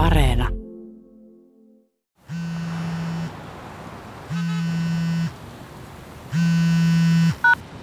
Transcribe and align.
Areena. 0.00 0.48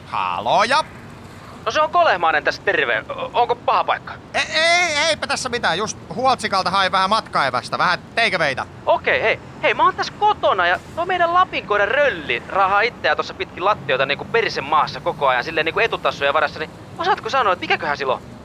Haloja! 0.06 0.84
No 1.66 1.72
se 1.72 1.82
on 1.82 1.90
kolehmainen 1.90 2.44
tässä 2.44 2.62
terve. 2.62 3.04
Onko 3.34 3.56
paha 3.56 3.84
paikka? 3.84 4.14
Ei, 4.34 4.42
ei, 4.42 4.98
eipä 5.10 5.28
tässä 5.28 5.50
mitään. 5.50 5.78
Just 5.78 5.98
Huoltsikalta 6.16 6.70
hain 6.70 6.92
vähän 6.92 7.10
matkaevästä, 7.10 7.78
vähän 7.78 8.00
teikäveitä. 8.16 8.66
Okei, 8.86 9.22
hei. 9.22 9.40
Hei, 9.64 9.74
mä 9.74 9.84
oon 9.84 9.96
tässä 9.96 10.14
kotona 10.20 10.68
ja 10.68 10.80
tuo 10.96 11.06
meidän 11.06 11.34
lapinkoiden 11.34 11.88
rölli 11.88 12.44
rahaa 12.50 12.82
itseä 12.82 13.16
tuossa 13.16 13.34
pitkin 13.34 13.66
lattioita 13.66 14.06
niinku 14.06 14.26
perisen 14.26 14.64
maassa 14.64 15.00
koko 15.00 15.28
ajan 15.28 15.44
silleen 15.44 15.66
niinku 15.66 15.80
etutassujen 15.80 16.34
varassa, 16.34 16.60
niin 16.60 16.72
osaatko 16.98 17.30
sanoa, 17.30 17.54
että 17.54 17.64
mikäköhän 17.64 17.98
silloin? 17.98 18.37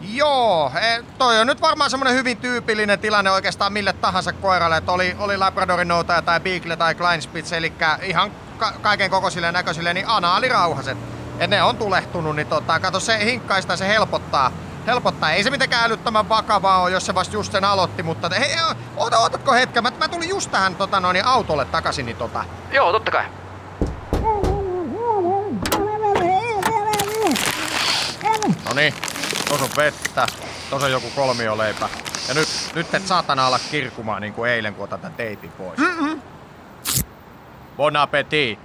Joo, 0.00 0.72
e, 0.80 1.02
toi 1.18 1.40
on 1.40 1.46
nyt 1.46 1.60
varmaan 1.60 1.90
semmonen 1.90 2.14
hyvin 2.14 2.36
tyypillinen 2.36 2.98
tilanne 2.98 3.30
oikeastaan 3.30 3.72
mille 3.72 3.92
tahansa 3.92 4.32
koiralle, 4.32 4.76
että 4.76 4.92
oli, 4.92 5.16
oli 5.18 5.36
Labradorin 5.36 5.88
noutaja 5.88 6.22
tai 6.22 6.40
Beagle 6.40 6.76
tai 6.76 6.94
Kleinspitz, 6.94 7.52
eli 7.52 7.72
ihan 8.02 8.30
ka- 8.58 8.72
kaiken 8.82 9.10
kokoisille 9.10 9.52
näköisille, 9.52 9.94
niin 9.94 10.08
anaalirauhaset. 10.08 10.98
Et 11.38 11.50
ne 11.50 11.62
on 11.62 11.76
tulehtunut, 11.76 12.36
niin 12.36 12.46
tota, 12.46 12.80
kato 12.80 13.00
se 13.00 13.24
hinkkaista 13.24 13.76
se 13.76 13.88
helpottaa. 13.88 14.52
Helpottaa. 14.86 15.30
Ei 15.30 15.44
se 15.44 15.50
mitenkään 15.50 15.84
älyttömän 15.84 16.28
vakavaa 16.28 16.82
ole, 16.82 16.90
jos 16.90 17.06
se 17.06 17.14
vasta 17.14 17.34
just 17.34 17.52
sen 17.52 17.64
aloitti, 17.64 18.02
mutta 18.02 18.30
hei, 18.38 18.56
oota, 18.96 19.18
ootatko 19.18 19.52
hetken? 19.52 19.82
Mä, 19.82 19.92
mä 19.98 20.08
tulin 20.08 20.28
just 20.28 20.50
tähän 20.50 20.74
tota, 20.74 21.00
noin, 21.00 21.24
autolle 21.24 21.64
takaisin, 21.64 22.06
niin 22.06 22.16
tota. 22.16 22.44
Joo, 22.72 22.92
totta 22.92 23.10
kai. 23.10 23.24
No 28.68 28.74
niin, 28.74 28.94
tuossa 29.50 29.64
on 29.64 29.70
vettä, 29.76 30.26
tuossa 30.70 30.86
on 30.86 30.92
joku 30.92 31.10
kolmioleipä. 31.16 31.88
Ja 32.28 32.34
nyt, 32.34 32.48
nyt 32.74 32.94
et 32.94 33.06
saatana 33.06 33.46
olla 33.46 33.58
kirkumaan 33.70 34.22
niin 34.22 34.34
kuin 34.34 34.50
eilen, 34.50 34.74
kun 34.74 34.84
otan 34.84 35.00
tämän 35.00 35.16
teipin 35.16 35.52
pois. 35.52 35.78
Mm-mm. 35.78 36.22
Bon 37.76 37.96
appetit! 37.96 38.58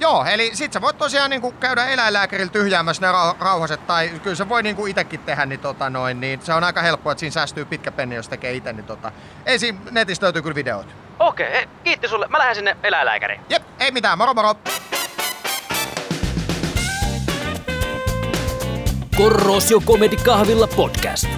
Joo, 0.00 0.24
eli 0.24 0.50
sit 0.54 0.72
sä 0.72 0.80
voit 0.80 0.98
tosiaan 0.98 1.30
niinku 1.30 1.52
käydä 1.52 1.86
eläinlääkärillä 1.86 2.52
tyhjäämässä 2.52 3.06
ne 3.06 3.12
rau- 3.12 3.36
rauhaset, 3.40 3.86
tai 3.86 4.08
kyllä 4.22 4.36
se 4.36 4.48
voi 4.48 4.62
niinku 4.62 4.86
itekin 4.86 5.20
tehdä, 5.20 5.46
niin, 5.46 5.60
tota 5.60 5.90
noin, 5.90 6.20
niin 6.20 6.40
se 6.42 6.54
on 6.54 6.64
aika 6.64 6.82
helppoa, 6.82 7.12
että 7.12 7.20
siinä 7.20 7.32
säästyy 7.32 7.64
pitkä 7.64 7.92
penni, 7.92 8.14
jos 8.14 8.28
tekee 8.28 8.52
itse, 8.52 8.72
niin 8.72 8.86
tota, 8.86 9.12
ensin 9.46 9.80
netistä 9.90 10.26
löytyy 10.26 10.42
kyllä 10.42 10.54
videot. 10.54 10.86
Okei, 11.18 11.68
kiitti 11.84 12.08
sulle. 12.08 12.28
Mä 12.28 12.38
lähden 12.38 12.54
sinne 12.54 12.76
eläinlääkäriin. 12.82 13.40
Jep, 13.48 13.62
ei 13.80 13.90
mitään, 13.90 14.18
moro 14.18 14.34
moro! 14.34 14.54
Korrosio 19.18 19.80
Comedy 19.80 20.16
Kahvilla 20.16 20.68
podcast. 20.76 21.28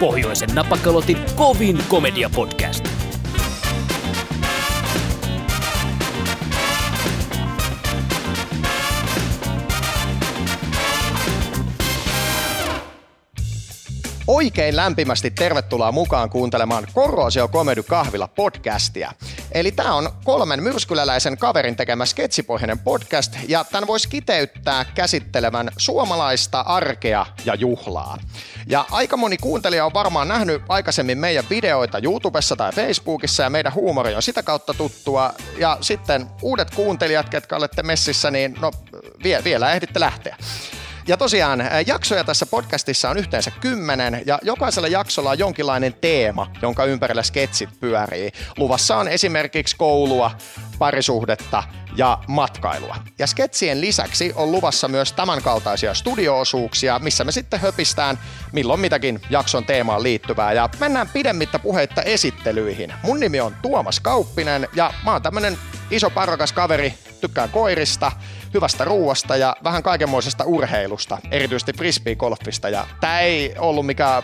Pohjoisen 0.00 0.48
napakalotin 0.54 1.18
kovin 1.36 1.78
komedia 1.88 2.30
Oikein 14.28 14.76
lämpimästi 14.76 15.30
tervetuloa 15.30 15.92
mukaan 15.92 16.30
kuuntelemaan 16.30 16.86
Korrosio 16.94 17.48
Comedy 17.48 17.82
Kahvila 17.82 18.28
podcastia. 18.28 19.12
Eli 19.52 19.72
tämä 19.72 19.94
on 19.94 20.10
kolmen 20.24 20.62
myrskyläläisen 20.62 21.38
kaverin 21.38 21.76
tekemä 21.76 22.06
sketsipohjainen 22.06 22.78
podcast, 22.78 23.36
ja 23.48 23.64
tämän 23.64 23.86
voisi 23.86 24.08
kiteyttää 24.08 24.84
käsittelevän 24.84 25.70
suomalaista 25.76 26.60
arkea 26.60 27.26
ja 27.44 27.54
juhlaa. 27.54 28.18
Ja 28.66 28.84
aika 28.90 29.16
moni 29.16 29.36
kuuntelija 29.36 29.86
on 29.86 29.94
varmaan 29.94 30.28
nähnyt 30.28 30.62
aikaisemmin 30.68 31.18
meidän 31.18 31.44
videoita 31.50 31.98
YouTubessa 32.02 32.56
tai 32.56 32.72
Facebookissa, 32.72 33.42
ja 33.42 33.50
meidän 33.50 33.74
huumori 33.74 34.14
on 34.14 34.22
sitä 34.22 34.42
kautta 34.42 34.74
tuttua. 34.74 35.34
Ja 35.58 35.78
sitten 35.80 36.26
uudet 36.42 36.70
kuuntelijat, 36.70 37.28
ketkä 37.28 37.56
olette 37.56 37.82
messissä, 37.82 38.30
niin 38.30 38.56
no 38.60 38.72
vie, 39.22 39.44
vielä 39.44 39.72
ehditte 39.72 40.00
lähteä. 40.00 40.36
Ja 41.08 41.16
tosiaan 41.16 41.64
jaksoja 41.86 42.24
tässä 42.24 42.46
podcastissa 42.46 43.10
on 43.10 43.16
yhteensä 43.16 43.50
kymmenen 43.50 44.22
ja 44.26 44.38
jokaisella 44.42 44.88
jaksolla 44.88 45.30
on 45.30 45.38
jonkinlainen 45.38 45.94
teema, 45.94 46.50
jonka 46.62 46.84
ympärillä 46.84 47.22
sketsit 47.22 47.80
pyörii. 47.80 48.32
Luvassa 48.56 48.96
on 48.96 49.08
esimerkiksi 49.08 49.76
koulua, 49.76 50.30
parisuhdetta 50.78 51.62
ja 51.96 52.18
matkailua. 52.26 52.96
Ja 53.18 53.26
sketsien 53.26 53.80
lisäksi 53.80 54.32
on 54.34 54.52
luvassa 54.52 54.88
myös 54.88 55.12
tämänkaltaisia 55.12 55.94
studioosuuksia, 55.94 56.98
missä 56.98 57.24
me 57.24 57.32
sitten 57.32 57.60
höpistään 57.60 58.18
milloin 58.52 58.80
mitäkin 58.80 59.20
jakson 59.30 59.64
teemaan 59.64 60.02
liittyvää. 60.02 60.52
Ja 60.52 60.68
mennään 60.80 61.08
pidemmittä 61.08 61.58
puheitta 61.58 62.02
esittelyihin. 62.02 62.92
Mun 63.02 63.20
nimi 63.20 63.40
on 63.40 63.56
Tuomas 63.62 64.00
Kauppinen 64.00 64.68
ja 64.74 64.92
mä 65.04 65.12
oon 65.12 65.22
tämmönen 65.22 65.58
iso 65.90 66.10
parrakas 66.10 66.52
kaveri, 66.52 66.94
tykkään 67.20 67.50
koirista, 67.50 68.12
hyvästä 68.54 68.84
ruuasta 68.84 69.36
ja 69.36 69.56
vähän 69.64 69.82
kaikenmoisesta 69.82 70.44
urheilusta, 70.44 71.18
erityisesti 71.30 71.72
frisbee-golfista. 71.72 72.68
Ja 72.68 72.86
tää 73.00 73.20
ei 73.20 73.54
ollut 73.58 73.86
mikään 73.86 74.22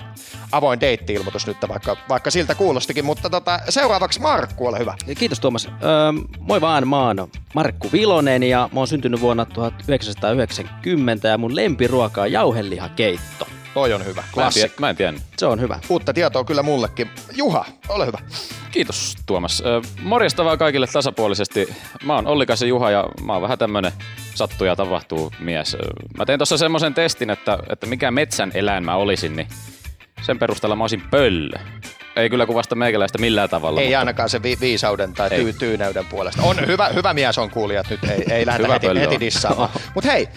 avoin 0.52 0.80
deitti-ilmoitus 0.80 1.46
nyt, 1.46 1.56
vaikka, 1.68 1.96
vaikka 2.08 2.30
siltä 2.30 2.54
kuulostikin, 2.54 3.04
mutta 3.04 3.30
tota, 3.30 3.60
seuraavaksi 3.68 4.20
Markku, 4.20 4.66
ole 4.66 4.78
hyvä. 4.78 4.94
Kiitos 5.18 5.40
Tuomas. 5.40 5.66
Öö, 5.66 6.12
moi 6.40 6.60
vaan, 6.60 6.88
mä 6.88 7.06
oon 7.06 7.28
Markku 7.54 7.92
Vilonen 7.92 8.42
ja 8.42 8.68
mä 8.72 8.80
oon 8.80 8.88
syntynyt 8.88 9.20
vuonna 9.20 9.44
1990 9.44 11.28
ja 11.28 11.38
mun 11.38 11.56
lempiruoka 11.56 12.22
on 12.22 12.32
jauhelihakeitto. 12.32 13.46
Toi 13.74 13.92
on 13.92 14.04
hyvä. 14.04 14.20
Mä 14.20 14.26
en, 14.26 14.32
Klassikko. 14.34 14.76
mä 14.80 14.90
en 14.90 14.96
tiennyt. 14.96 15.22
Se 15.36 15.46
on 15.46 15.60
hyvä. 15.60 15.78
Uutta 15.88 16.12
tietoa 16.12 16.44
kyllä 16.44 16.62
mullekin. 16.62 17.10
Juha, 17.32 17.64
ole 17.88 18.06
hyvä. 18.06 18.18
Kiitos 18.70 19.14
Tuomas. 19.26 19.62
Morjesta 20.02 20.44
vaan 20.44 20.58
kaikille 20.58 20.86
tasapuolisesti. 20.86 21.74
Mä 22.04 22.14
oon 22.14 22.26
Ollikaisen 22.26 22.68
Juha 22.68 22.90
ja 22.90 23.04
mä 23.24 23.32
oon 23.32 23.42
vähän 23.42 23.58
tämmönen 23.58 23.92
sattuu 24.34 24.66
ja 24.66 24.76
tapahtuu 24.76 25.32
mies. 25.40 25.76
Mä 26.18 26.24
tein 26.26 26.38
tuossa 26.38 26.58
semmoisen 26.58 26.94
testin, 26.94 27.30
että, 27.30 27.58
että 27.70 27.86
mikä 27.86 28.10
metsän 28.10 28.50
eläin 28.54 28.84
mä 28.84 28.96
olisin, 28.96 29.36
niin 29.36 29.48
sen 30.22 30.38
perusteella 30.38 30.76
mä 30.76 30.84
olisin 30.84 31.02
pöllö. 31.10 31.58
Ei 32.16 32.30
kyllä 32.30 32.46
kuvasta 32.46 32.74
meikäläistä 32.74 33.18
millään 33.18 33.50
tavalla. 33.50 33.80
Ei 33.80 33.86
mutta 33.86 33.98
ainakaan 33.98 34.28
se 34.28 34.42
vi- 34.42 34.58
viisauden 34.60 35.12
tai 35.12 35.30
tyy- 35.30 35.52
tyyneyden 35.52 36.06
puolesta. 36.06 36.42
On 36.42 36.66
hyvä, 36.66 36.88
hyvä 36.88 37.14
mies 37.14 37.38
on 37.38 37.50
kuulijat 37.50 37.86
nyt, 37.90 38.04
ei, 38.04 38.24
ei 38.32 38.46
lähdetä 38.46 38.64
Hyvä 38.66 38.74
heti, 38.74 38.86
pöllö 38.86 39.00
heti 39.00 39.20
dissaamaan. 39.20 39.68
Mutta 39.94 40.10
hei, 40.10 40.28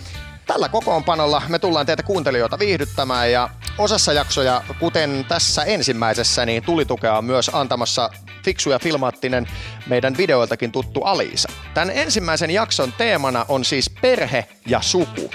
tällä 0.48 0.70
kokoonpanolla 0.70 1.42
me 1.48 1.60
tullaan 1.60 1.86
teitä 1.86 2.04
kuuntelijoita 2.04 2.60
viihdyttämään 2.60 3.32
ja 3.32 3.50
osassa 3.78 4.14
jaksoja, 4.14 4.64
kuten 4.80 5.26
tässä 5.28 5.64
ensimmäisessä, 5.64 6.46
niin 6.46 6.64
tulitukea 6.64 7.18
on 7.18 7.26
myös 7.26 7.52
antamassa 7.54 8.10
fiksu 8.44 8.70
ja 8.70 8.80
filmaattinen 8.80 9.48
meidän 9.88 10.18
videoiltakin 10.18 10.72
tuttu 10.72 11.02
Aliisa. 11.02 11.50
Tämän 11.74 11.90
ensimmäisen 11.90 12.52
jakson 12.52 12.94
teemana 12.94 13.46
on 13.48 13.66
siis 13.66 13.90
perhe 14.02 14.48
ja 14.68 14.82
suku. 14.82 15.32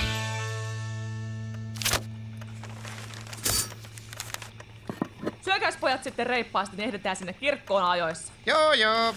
Syökäs 5.44 5.76
pojat 5.76 6.04
sitten 6.04 6.26
reippaasti, 6.26 6.76
niin 6.76 6.86
ehditään 6.86 7.16
sinne 7.16 7.32
kirkkoon 7.32 7.84
ajoissa. 7.84 8.32
Joo, 8.46 8.72
joo. 8.72 9.14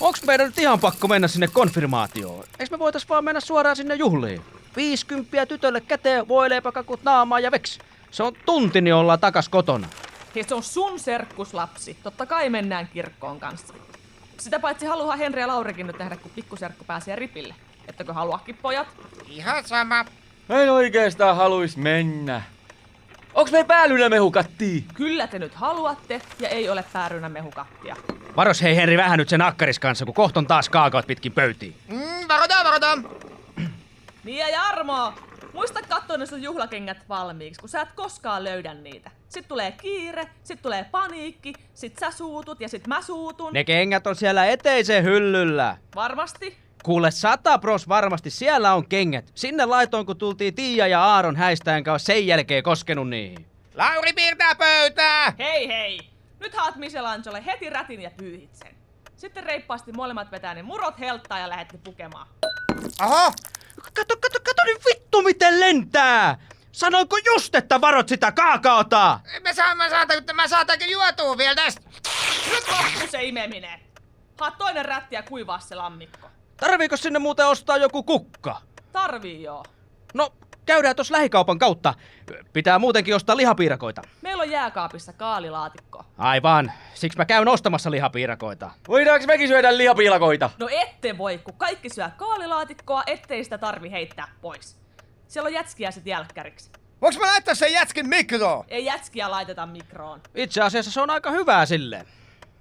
Onks 0.00 0.22
meidän 0.22 0.46
nyt 0.46 0.58
ihan 0.58 0.80
pakko 0.80 1.08
mennä 1.08 1.28
sinne 1.28 1.48
konfirmaatioon? 1.48 2.44
Eiks 2.58 2.70
me 2.70 2.78
voitais 2.78 3.08
vaan 3.08 3.24
mennä 3.24 3.40
suoraan 3.40 3.76
sinne 3.76 3.94
juhliin? 3.94 4.57
50 4.78 5.46
tytölle 5.46 5.80
käteen, 5.80 6.28
voileipäkakut 6.28 7.04
naamaan 7.04 7.42
ja 7.42 7.50
veksi. 7.50 7.80
Se 8.10 8.22
on 8.22 8.32
tunti, 8.46 8.80
niin 8.80 8.94
ollaan 8.94 9.20
takas 9.20 9.48
kotona. 9.48 9.88
Hei, 10.34 10.44
se 10.44 10.54
on 10.54 10.62
sun 10.62 10.98
serkkuslapsi. 10.98 11.96
Totta 12.02 12.26
kai 12.26 12.50
mennään 12.50 12.88
kirkkoon 12.92 13.40
kanssa. 13.40 13.74
Sitä 14.38 14.58
paitsi 14.58 14.86
haluaa 14.86 15.16
Henri 15.16 15.40
ja 15.40 15.48
Laurikin 15.48 15.86
nyt 15.86 15.98
tehdä, 15.98 16.16
kun 16.16 16.30
pikkuserkku 16.34 16.84
pääsee 16.84 17.16
ripille. 17.16 17.54
Ettäkö 17.88 18.12
haluakin 18.12 18.58
pojat? 18.62 18.86
Ihan 19.28 19.64
sama. 19.64 20.04
En 20.48 20.72
oikeastaan 20.72 21.36
haluis 21.36 21.76
mennä. 21.76 22.42
Onks 23.34 23.52
me 23.52 23.64
päällynä 23.64 24.08
mehukattii? 24.08 24.84
Kyllä 24.94 25.26
te 25.26 25.38
nyt 25.38 25.54
haluatte, 25.54 26.20
ja 26.40 26.48
ei 26.48 26.68
ole 26.68 26.84
päärynä 26.92 27.28
mehukattia. 27.28 27.96
Varos 28.36 28.62
hei 28.62 28.76
Henri 28.76 28.96
vähän 28.96 29.18
nyt 29.18 29.28
sen 29.28 29.42
akkaris 29.42 29.78
kanssa, 29.78 30.04
kun 30.04 30.14
kohton 30.14 30.46
taas 30.46 30.68
kaakaot 30.68 31.06
pitkin 31.06 31.32
pöytiin. 31.32 31.74
Mm, 31.88 32.28
varotaan, 32.28 32.64
varotaan. 32.66 33.08
Niin 34.28 34.38
ja 34.38 34.48
Jarmo! 34.48 35.12
Muista 35.52 35.80
katsoa 35.88 36.16
ne 36.16 36.26
sun 36.26 36.42
juhlakengät 36.42 37.08
valmiiksi, 37.08 37.60
kun 37.60 37.68
sä 37.68 37.80
et 37.80 37.88
koskaan 37.94 38.44
löydä 38.44 38.74
niitä. 38.74 39.10
Sitten 39.28 39.48
tulee 39.48 39.72
kiire, 39.72 40.28
sit 40.44 40.62
tulee 40.62 40.84
paniikki, 40.84 41.52
sit 41.74 41.98
sä 41.98 42.10
suutut 42.10 42.60
ja 42.60 42.68
sit 42.68 42.86
mä 42.86 43.02
suutun. 43.02 43.52
Ne 43.52 43.64
kengät 43.64 44.06
on 44.06 44.16
siellä 44.16 44.46
eteisen 44.46 45.04
hyllyllä. 45.04 45.76
Varmasti. 45.94 46.58
Kuule, 46.82 47.10
sata 47.10 47.58
pros 47.58 47.88
varmasti 47.88 48.30
siellä 48.30 48.74
on 48.74 48.88
kengät. 48.88 49.30
Sinne 49.34 49.64
laitoin, 49.64 50.06
kun 50.06 50.16
tultiin 50.16 50.54
Tiia 50.54 50.86
ja 50.86 51.04
Aaron 51.04 51.36
häistäen 51.36 51.84
kanssa 51.84 52.06
sen 52.06 52.26
jälkeen 52.26 52.62
koskenut 52.62 53.08
niihin. 53.08 53.46
Lauri 53.74 54.12
piirtää 54.12 54.54
pöytää. 54.54 55.34
Hei 55.38 55.68
hei! 55.68 56.00
Nyt 56.40 56.54
haat 56.54 56.76
Michelangelolle 56.76 57.46
heti 57.46 57.70
rätin 57.70 58.00
ja 58.00 58.10
pyyhit 58.10 58.54
sen. 58.54 58.74
Sitten 59.16 59.44
reippaasti 59.44 59.92
molemmat 59.92 60.30
vetää 60.30 60.54
ne 60.54 60.62
murot 60.62 60.98
helttaa 60.98 61.38
ja 61.38 61.48
lähette 61.48 61.78
pukemaan. 61.84 62.26
Oho, 63.02 63.32
Kato, 63.82 64.16
kato, 64.16 64.38
kato 64.44 64.62
nyt 64.64 64.82
vittu 64.84 65.22
miten 65.22 65.60
lentää! 65.60 66.38
Sanoinko 66.72 67.18
just, 67.26 67.54
että 67.54 67.80
varot 67.80 68.08
sitä 68.08 68.32
kaakaota? 68.32 69.20
Mä 69.42 69.52
saan, 69.52 69.76
mä 69.76 69.88
saatan, 69.88 70.22
mä 70.34 70.48
saataanko 70.48 70.84
juotua 70.84 71.38
vielä 71.38 71.54
tästä? 71.54 71.80
Nyt 72.50 72.64
loppu 72.68 73.10
se 73.10 73.24
imeminen. 73.24 73.80
Haa 74.40 74.50
toinen 74.50 74.84
rätti 74.84 75.14
ja 75.14 75.22
kuivaa 75.22 75.60
se 75.60 75.74
lammikko. 75.74 76.28
Tarviiko 76.56 76.96
sinne 76.96 77.18
muuten 77.18 77.46
ostaa 77.46 77.76
joku 77.76 78.02
kukka? 78.02 78.60
Tarvii 78.92 79.42
joo. 79.42 79.64
No, 80.14 80.32
käydään 80.68 80.96
tuossa 80.96 81.14
lähikaupan 81.14 81.58
kautta. 81.58 81.94
Pitää 82.52 82.78
muutenkin 82.78 83.14
ostaa 83.14 83.36
lihapiirakoita. 83.36 84.02
Meillä 84.22 84.42
on 84.42 84.50
jääkaapissa 84.50 85.12
kaalilaatikko. 85.12 86.04
Aivan, 86.18 86.72
siksi 86.94 87.18
mä 87.18 87.24
käyn 87.24 87.48
ostamassa 87.48 87.90
lihapiirakoita. 87.90 88.70
Voidaanko 88.88 89.26
mekin 89.26 89.48
syödä 89.48 89.76
lihapiilakoita? 89.76 90.50
No 90.58 90.68
ette 90.70 91.18
voi, 91.18 91.38
kun 91.38 91.54
kaikki 91.54 91.90
syö 91.90 92.10
kaalilaatikkoa, 92.16 93.02
ettei 93.06 93.44
sitä 93.44 93.58
tarvi 93.58 93.90
heittää 93.90 94.28
pois. 94.40 94.78
Siellä 95.28 95.46
on 95.46 95.52
jätskiä 95.52 95.90
sit 95.90 96.06
jälkkäriksi. 96.06 96.70
Voinko 97.00 97.20
mä 97.20 97.26
laittaa 97.26 97.54
sen 97.54 97.72
jätskin 97.72 98.08
mikroon? 98.08 98.64
Ei 98.68 98.84
jätskiä 98.84 99.30
laiteta 99.30 99.66
mikroon. 99.66 100.20
Itse 100.34 100.62
asiassa 100.62 100.90
se 100.90 101.00
on 101.00 101.10
aika 101.10 101.30
hyvää 101.30 101.66
silleen. 101.66 102.06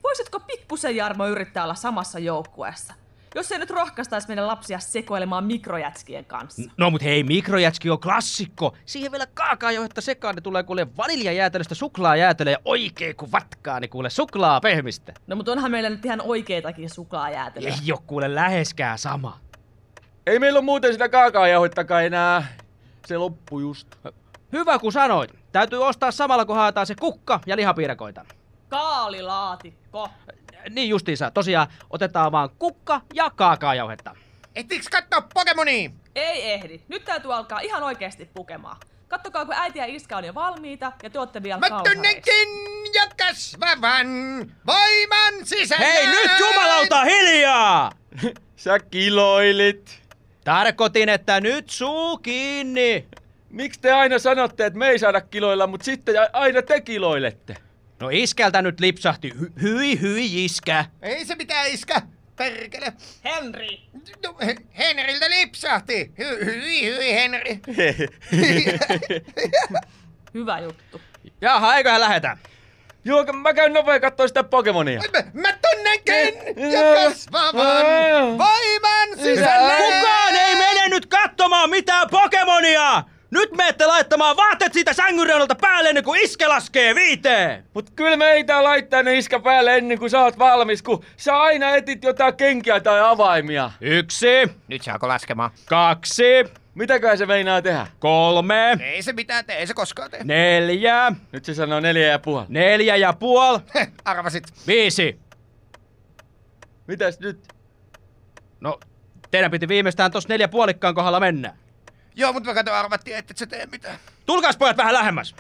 Voisitko 0.04 0.40
pikkusen 0.40 0.96
Jarmo 0.96 1.28
yrittää 1.28 1.64
olla 1.64 1.76
samassa 1.76 2.20
joukkueessa? 2.20 2.94
Jos 3.36 3.52
ei 3.52 3.60
nyt 3.60 3.70
rohkaistaisi 3.70 4.28
meidän 4.28 4.48
lapsia 4.48 4.80
sekoilemaan 4.80 5.44
mikrojätskien 5.44 6.26
kanssa. 6.26 6.72
No 6.78 6.90
mut 6.90 7.04
hei, 7.04 7.24
mikrojätski 7.24 7.90
on 7.90 8.00
klassikko. 8.00 8.76
Siihen 8.86 9.12
vielä 9.12 9.26
kaakaajauhetta 9.34 10.02
sekaan, 10.02 10.36
ne 10.36 10.42
tulee 10.42 10.64
kuule 10.64 10.98
vaniljajäätelöstä 10.98 11.76
suklaajäätelö 11.76 12.52
ja 12.52 12.58
oikein 12.66 13.16
kun 13.16 13.32
vatkaa, 13.32 13.80
niin 13.80 13.90
kuule 13.90 14.10
suklaa 14.10 14.62
pehmistä. 14.62 15.14
No 15.28 15.36
mutta 15.36 15.52
onhan 15.52 15.72
meillä 15.72 15.90
nyt 15.90 16.06
ihan 16.06 16.22
oikeitakin 16.22 16.90
suklaajäätelöä. 16.90 17.70
Ei 17.70 17.92
oo 17.92 18.04
kuule 18.08 18.36
läheskään 18.36 18.98
sama. 18.98 19.40
Ei 20.28 20.40
meillä 20.40 20.58
ole 20.58 20.66
muuten 20.66 20.94
sitä 20.94 21.10
kaakaajauhettakaan 21.10 22.06
enää. 22.06 22.48
Se 23.08 23.18
loppu 23.18 23.60
just. 23.60 23.88
Hyvä 24.54 24.80
kun 24.80 24.92
sanoit. 24.92 25.36
Täytyy 25.52 25.84
ostaa 25.84 26.12
samalla 26.12 26.46
kun 26.46 26.56
haetaan 26.56 26.88
se 26.88 26.96
kukka 26.96 27.40
ja 27.46 27.56
lihapiirakoita. 27.56 28.26
Kaalilaatikko. 28.70 30.10
Niin 30.70 30.90
justiinsa, 30.90 31.32
tosiaan 31.32 31.68
otetaan 31.90 32.32
vaan 32.32 32.50
kukka 32.60 33.02
ja 33.14 33.30
kaakaajauhetta. 33.30 34.16
Ehtiiks 34.56 34.90
kattoo 34.90 35.22
Pokemonia? 35.34 35.90
Ei 36.16 36.52
ehdi. 36.52 36.82
Nyt 36.88 37.06
täytyy 37.06 37.34
alkaa 37.36 37.60
ihan 37.60 37.84
oikeasti 37.84 38.30
pukemaan. 38.34 38.78
Kattokaa, 39.08 39.46
kun 39.46 39.54
äiti 39.58 39.80
ja 39.80 39.86
iskä 39.86 40.18
on 40.18 40.24
jo 40.26 40.36
valmiita 40.36 40.92
ja 41.04 41.10
te 41.10 41.20
ootte 41.20 41.44
vielä 41.44 41.60
Mä 41.60 41.70
kalsareissa. 41.70 41.94
tunnenkin 41.94 42.50
ja 42.94 43.04
kasvavan 43.28 44.08
voiman 44.68 45.34
sisällä. 45.46 45.86
Hei 45.86 46.08
nyt 46.08 46.32
jumalauta 46.40 47.04
hiljaa! 47.04 47.92
Sä 48.56 48.80
kiloilit. 48.80 50.02
Tarkoitin, 50.44 51.10
että 51.10 51.42
nyt 51.42 51.70
suu 51.70 52.18
kiinni. 52.18 53.06
Miksi 53.50 53.80
te 53.82 53.92
aina 53.92 54.20
sanotte, 54.20 54.66
että 54.66 54.80
me 54.80 54.88
ei 54.90 55.00
saada 55.00 55.22
kiloilla, 55.22 55.68
mutta 55.68 55.84
sitten 55.86 56.16
aina 56.34 56.62
te 56.62 56.82
kiloilette? 56.82 57.58
No 58.00 58.10
iskältä 58.12 58.62
nyt 58.62 58.80
lipsahti. 58.80 59.30
Hy- 59.30 59.62
hyi 59.62 60.02
hyi 60.02 60.46
iskä. 60.46 60.86
Ei 61.02 61.26
se 61.26 61.36
mitään 61.36 61.68
iskä. 61.72 62.02
Perkele. 62.36 62.94
Henri! 63.24 63.82
No, 64.24 64.36
He- 64.46 64.56
Henriltä 64.78 65.30
lipsahti. 65.30 66.12
Hyi 66.18 66.46
hyi 66.46 66.86
hyi 66.98 67.14
Henri. 67.14 67.60
Hyvä 70.34 70.60
juttu. 70.60 71.02
Jaha, 71.42 71.76
eiköhän 71.78 72.02
lähetä. 72.02 72.38
Joo, 73.06 73.24
mä 73.34 73.54
käyn 73.54 73.74
nopea 73.74 74.00
kattoo 74.00 74.28
sitä 74.28 74.44
Pokemonia. 74.44 75.02
Mä, 75.14 75.42
mä 75.42 75.58
tunnenkin 75.72 76.36
ja 76.72 76.80
kasvavan 77.10 78.38
voiman 78.38 79.10
sisällä. 79.24 79.76
Kukaan 79.78 80.36
ei 80.36 80.56
mene 80.56 80.88
nyt 80.90 81.06
katsomaan 81.06 81.70
mitään 81.70 82.08
Pokemonia! 82.12 83.04
Nyt 83.32 83.52
menette 83.52 83.86
laittamaan 83.86 84.38
vaatteet 84.38 84.74
siitä 84.74 84.94
sängyn 84.94 85.28
reunalta 85.28 85.56
päälle 85.56 85.90
ennen 85.90 86.04
kuin 86.04 86.22
iske 86.24 86.48
laskee 86.48 86.96
viiteen! 86.96 87.66
Mut 87.74 87.90
kyllä 87.96 88.18
meitä 88.18 88.64
laittaa 88.64 89.04
ne 89.04 89.18
iskä 89.18 89.40
päälle 89.40 89.76
ennen 89.78 90.00
kuin 90.00 90.10
sä 90.10 90.20
oot 90.22 90.40
valmis, 90.40 90.82
kun 90.84 91.04
sä 91.18 91.42
aina 91.42 91.70
etit 91.76 92.04
jotain 92.04 92.36
kenkiä 92.36 92.80
tai 92.80 93.00
avaimia. 93.02 93.72
Yksi, 93.82 94.28
Nyt 94.68 94.82
saako 94.82 95.08
laskemaan? 95.08 95.52
kaksi, 95.66 96.24
Mitäkään 96.76 97.18
se 97.18 97.26
meinaa 97.26 97.62
tehdä? 97.62 97.88
kolme, 98.00 98.78
Ei 98.82 99.02
se 99.02 99.14
mitään 99.14 99.46
tee, 99.46 99.56
ei 99.58 99.68
se 99.68 99.74
koskaan 99.74 100.12
tee. 100.12 100.24
neljä, 100.24 101.12
Nyt 101.32 101.46
se 101.46 101.54
sanoo 101.54 101.80
neljä 101.80 102.08
ja 102.08 102.20
puoli. 102.20 102.46
neljä 102.50 102.96
ja 102.96 103.14
puoli, 103.14 103.60
Heh, 103.76 103.88
Arvasit. 104.06 104.44
viisi. 104.68 105.20
Mitäs 106.88 107.20
nyt? 107.20 107.40
No, 108.60 108.80
teidän 109.32 109.52
piti 109.52 109.68
viimeistään 109.68 110.12
tossa 110.12 110.30
neljä 110.30 110.48
puolikkaan 110.48 110.96
kohdalla 110.96 111.20
mennä. 111.20 111.54
Joo, 112.18 112.34
mutta 112.34 112.50
mä 112.50 112.54
kato 112.54 112.74
arvattiin, 112.74 113.18
että 113.18 113.32
et 113.32 113.38
sä 113.38 113.48
tee 113.48 113.66
mitään. 113.66 114.00
Tulkaas 114.26 114.58
pojat 114.58 114.78
vähän 114.78 114.94
lähemmäs. 114.94 115.36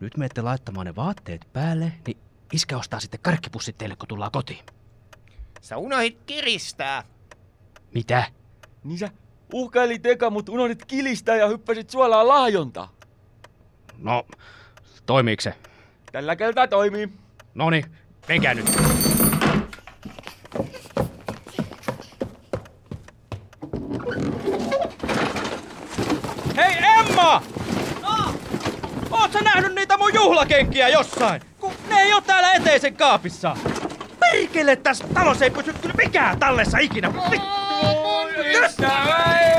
Nyt 0.00 0.16
menette 0.16 0.42
laittamaan 0.42 0.86
ne 0.86 0.96
vaatteet 0.96 1.48
päälle, 1.52 1.92
niin 2.06 2.18
iskä 2.52 2.78
ostaa 2.78 3.00
sitten 3.00 3.20
karkkipussit 3.22 3.78
teille, 3.78 3.96
kun 3.96 4.08
tullaan 4.08 4.30
kotiin. 4.32 4.64
Sä 5.60 5.76
unohit 5.76 6.18
kiristää. 6.26 7.04
Mitä? 7.94 8.24
Niin 8.84 8.98
sä 8.98 9.10
uhkailit 9.52 10.06
eka, 10.06 10.30
mut 10.30 10.48
unohdit 10.48 10.84
kilistää 10.84 11.36
ja 11.36 11.48
hyppäsit 11.48 11.90
suolaan 11.90 12.28
lahjontaa. 12.28 12.92
No, 13.98 14.26
toimiiko 15.06 15.40
se? 15.40 15.54
Tällä 16.12 16.36
kertaa 16.36 16.68
toimii. 16.68 17.08
Noni, 17.54 17.84
menkää 18.28 18.54
nyt. 18.54 18.66
Hei 26.56 26.76
Emma! 26.98 27.42
No! 28.02 28.34
Oot 29.10 29.32
sä 29.32 29.40
nähnyt 29.40 29.74
niitä 29.74 29.96
mun 29.96 30.14
juhlakenkiä 30.34 30.88
jossain? 30.88 31.42
Kun 31.60 31.72
ne 31.88 32.00
ei 32.00 32.12
oo 32.12 32.20
täällä 32.20 32.52
eteisen 32.52 32.96
kaapissa. 32.96 33.56
Perkele, 34.20 34.76
tässä 34.76 35.04
talossa 35.14 35.44
ei 35.44 35.50
pysy 35.50 35.72
kyllä 35.72 35.94
mikään 35.94 36.38
tallessa 36.38 36.78
ikinä. 36.78 37.12
Nyt! 37.30 37.40
Vaatteet 38.82 39.53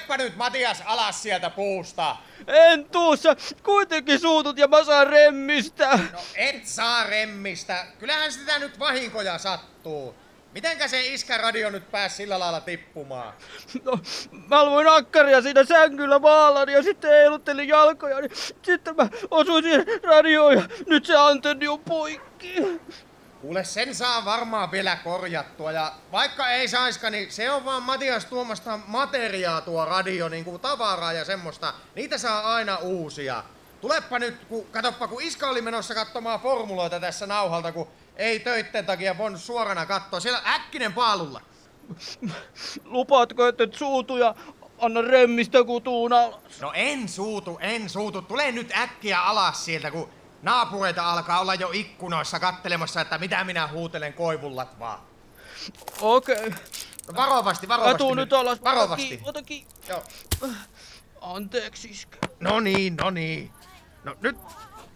Tulepa 0.00 0.24
nyt 0.24 0.36
Matias 0.36 0.82
alas 0.84 1.22
sieltä 1.22 1.50
puusta. 1.50 2.16
En 2.46 2.84
tuussa, 2.84 3.36
kuitenkin 3.62 4.20
suutut 4.20 4.58
ja 4.58 4.68
mä 4.68 4.84
saan 4.84 5.06
remmistä. 5.06 5.98
No 6.12 6.20
et 6.34 6.66
saa 6.66 7.04
remmistä. 7.04 7.86
Kyllähän 7.98 8.32
sitä 8.32 8.58
nyt 8.58 8.78
vahinkoja 8.78 9.38
sattuu. 9.38 10.14
Mitenkä 10.54 10.88
se 10.88 11.06
iskäradio 11.06 11.70
nyt 11.70 11.90
pääsi 11.90 12.16
sillä 12.16 12.38
lailla 12.38 12.60
tippumaan? 12.60 13.34
No, 13.84 13.98
mä 14.48 14.64
luin 14.64 14.88
akkaria 14.88 15.42
siinä 15.42 15.64
sängyllä 15.64 16.18
maalla 16.18 16.62
ja 16.62 16.82
sitten 16.82 17.10
heiluttelin 17.10 17.68
jalkoja, 17.68 18.20
niin 18.20 18.32
sitten 18.62 18.96
mä 18.96 19.08
osuin 19.30 19.64
siihen 19.64 19.86
radioon 20.02 20.54
ja 20.54 20.62
nyt 20.86 21.06
se 21.06 21.16
antenni 21.16 21.68
on 21.68 21.80
poikki. 21.80 22.54
Kuule, 23.40 23.64
sen 23.64 23.94
saa 23.94 24.24
varmaan 24.24 24.70
vielä 24.70 24.96
korjattua 24.96 25.72
ja 25.72 25.92
vaikka 26.12 26.50
ei 26.50 26.68
saiska, 26.68 27.10
niin 27.10 27.32
se 27.32 27.50
on 27.50 27.64
vaan 27.64 27.82
Matias 27.82 28.24
tuomasta 28.24 28.78
materiaa 28.86 29.60
tuo 29.60 29.84
radio, 29.84 30.28
niin 30.28 30.44
kuin 30.44 30.60
tavaraa 30.60 31.12
ja 31.12 31.24
semmoista. 31.24 31.74
Niitä 31.94 32.18
saa 32.18 32.54
aina 32.54 32.76
uusia. 32.76 33.44
Tulepa 33.80 34.18
nyt, 34.18 34.44
kun, 34.44 34.66
katoppa, 34.66 35.08
kun 35.08 35.22
Iska 35.22 35.48
oli 35.48 35.62
menossa 35.62 35.94
katsomaan 35.94 36.40
formuloita 36.40 37.00
tässä 37.00 37.26
nauhalta, 37.26 37.72
kun 37.72 37.88
ei 38.16 38.40
töitten 38.40 38.86
takia 38.86 39.18
voinut 39.18 39.40
suorana 39.40 39.86
katsoa. 39.86 40.20
Siellä 40.20 40.42
äkkinen 40.46 40.92
paalulla. 40.92 41.40
Lupaatko, 42.84 43.46
että 43.46 43.64
et 43.64 43.74
suutu 43.74 44.16
ja 44.16 44.34
anna 44.78 45.02
remmistä 45.02 45.64
kun 45.64 45.82
tuun 45.82 46.12
alas? 46.12 46.60
No 46.60 46.72
en 46.74 47.08
suutu, 47.08 47.58
en 47.60 47.88
suutu. 47.88 48.22
Tule 48.22 48.52
nyt 48.52 48.72
äkkiä 48.76 49.20
alas 49.20 49.64
sieltä, 49.64 49.90
kun 49.90 50.10
naapureita 50.42 51.12
alkaa 51.12 51.40
olla 51.40 51.54
jo 51.54 51.70
ikkunoissa 51.72 52.40
kattelemassa, 52.40 53.00
että 53.00 53.18
mitä 53.18 53.44
minä 53.44 53.68
huutelen 53.68 54.12
koivullat 54.12 54.78
vaan. 54.78 54.98
Okei. 56.00 56.36
Okay. 56.36 56.50
No 57.08 57.14
varovasti, 57.16 57.68
varovasti. 57.68 57.98
tuun 57.98 58.16
nyt 58.16 58.32
alas. 58.32 58.62
Varovasti. 58.64 59.20
Ota 59.24 59.42
kiinni. 59.42 59.70
Joo. 59.88 60.04
Anteeksi 61.20 61.88
iskä. 61.88 62.18
No 62.40 62.60
niin, 62.60 62.96
no 62.96 63.10
niin. 63.10 63.50
No 64.04 64.16
nyt, 64.20 64.36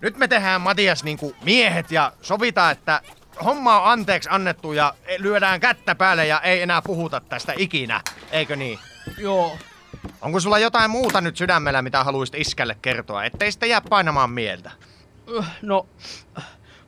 nyt 0.00 0.16
me 0.16 0.28
tehdään 0.28 0.60
Matias 0.60 1.04
niinku 1.04 1.36
miehet 1.42 1.90
ja 1.90 2.12
sovitaan, 2.22 2.72
että 2.72 3.00
homma 3.44 3.80
on 3.80 3.90
anteeksi 3.90 4.28
annettu 4.32 4.72
ja 4.72 4.94
lyödään 5.18 5.60
kättä 5.60 5.94
päälle 5.94 6.26
ja 6.26 6.40
ei 6.40 6.62
enää 6.62 6.82
puhuta 6.82 7.20
tästä 7.20 7.54
ikinä. 7.56 8.00
Eikö 8.30 8.56
niin? 8.56 8.78
Joo. 9.18 9.58
Onko 10.20 10.40
sulla 10.40 10.58
jotain 10.58 10.90
muuta 10.90 11.20
nyt 11.20 11.36
sydämellä, 11.36 11.82
mitä 11.82 12.04
haluaisit 12.04 12.34
iskälle 12.34 12.76
kertoa, 12.82 13.24
ettei 13.24 13.52
sitä 13.52 13.66
jää 13.66 13.80
painamaan 13.80 14.30
mieltä? 14.30 14.70
Öh, 15.30 15.46
No, 15.62 15.86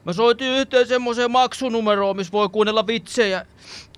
mä 0.05 0.13
soitin 0.13 0.49
yhteen 0.49 0.87
semmoiseen 0.87 1.31
maksunumeroon, 1.31 2.17
missä 2.17 2.33
voi 2.33 2.49
kuunnella 2.49 2.87
vitsejä. 2.87 3.47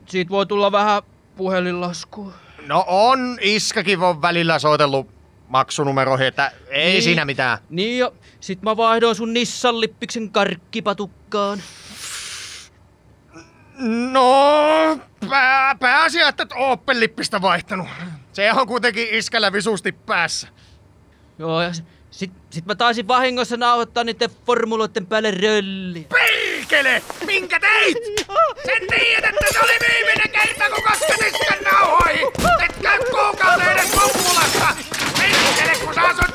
Siitä 0.06 0.30
voi 0.30 0.46
tulla 0.46 0.72
vähän 0.72 1.02
puhelinlaskua. 1.36 2.32
No 2.66 2.84
on, 2.86 3.38
Iskakin 3.40 4.00
on 4.00 4.22
välillä 4.22 4.58
soitellut 4.58 5.06
maksunumeroihin, 5.48 6.26
että 6.26 6.52
ei 6.68 6.92
Niin. 6.92 7.02
siinä 7.02 7.24
mitään. 7.24 7.58
Niin 7.70 7.98
jo, 7.98 8.14
sit 8.40 8.62
mä 8.62 8.76
vaihdoin 8.76 9.16
sun 9.16 9.32
Nissan 9.34 9.80
lippiksen 9.80 10.30
karkkipatukkaan. 10.30 11.62
No, 14.12 14.98
pää, 15.30 15.74
pääasia, 15.74 16.28
että 16.28 16.42
et 16.42 16.52
Opel 16.56 17.00
lippistä 17.00 17.42
vaihtanut. 17.42 17.88
Se 18.32 18.52
on 18.52 18.66
kuitenkin 18.66 19.08
iskällä 19.10 19.52
visusti 19.52 19.92
päässä. 19.92 20.48
Joo, 21.38 21.62
ja 21.62 21.70
s- 22.18 22.20
sit, 22.20 22.30
sit 22.50 22.66
mä 22.66 22.74
taisin 22.74 23.08
vahingossa 23.08 23.56
nauhoittaa 23.56 24.04
niiden 24.04 24.30
formuloiden 24.46 25.06
päälle 25.06 25.30
rölli. 25.30 26.06
Perkele! 26.08 27.02
Minkä 27.26 27.60
teit? 27.60 27.96
Sen 28.64 28.82
tiedät, 28.94 29.34
että 29.34 29.52
se 29.52 29.60
oli 29.60 29.72
viimeinen 29.88 30.30
kerta, 30.30 30.64
kun 30.74 30.82
kosketit 30.84 31.34
sen 31.48 31.64
nauhoihin! 31.72 32.26
Et 32.64 32.76
käy 32.82 32.98
kuukauden 32.98 33.68
edes 33.72 33.90
kuppulassa! 33.90 34.76
Perkele, 35.18 35.84
kun 35.84 35.94
sä 35.94 36.02
asut! 36.02 36.34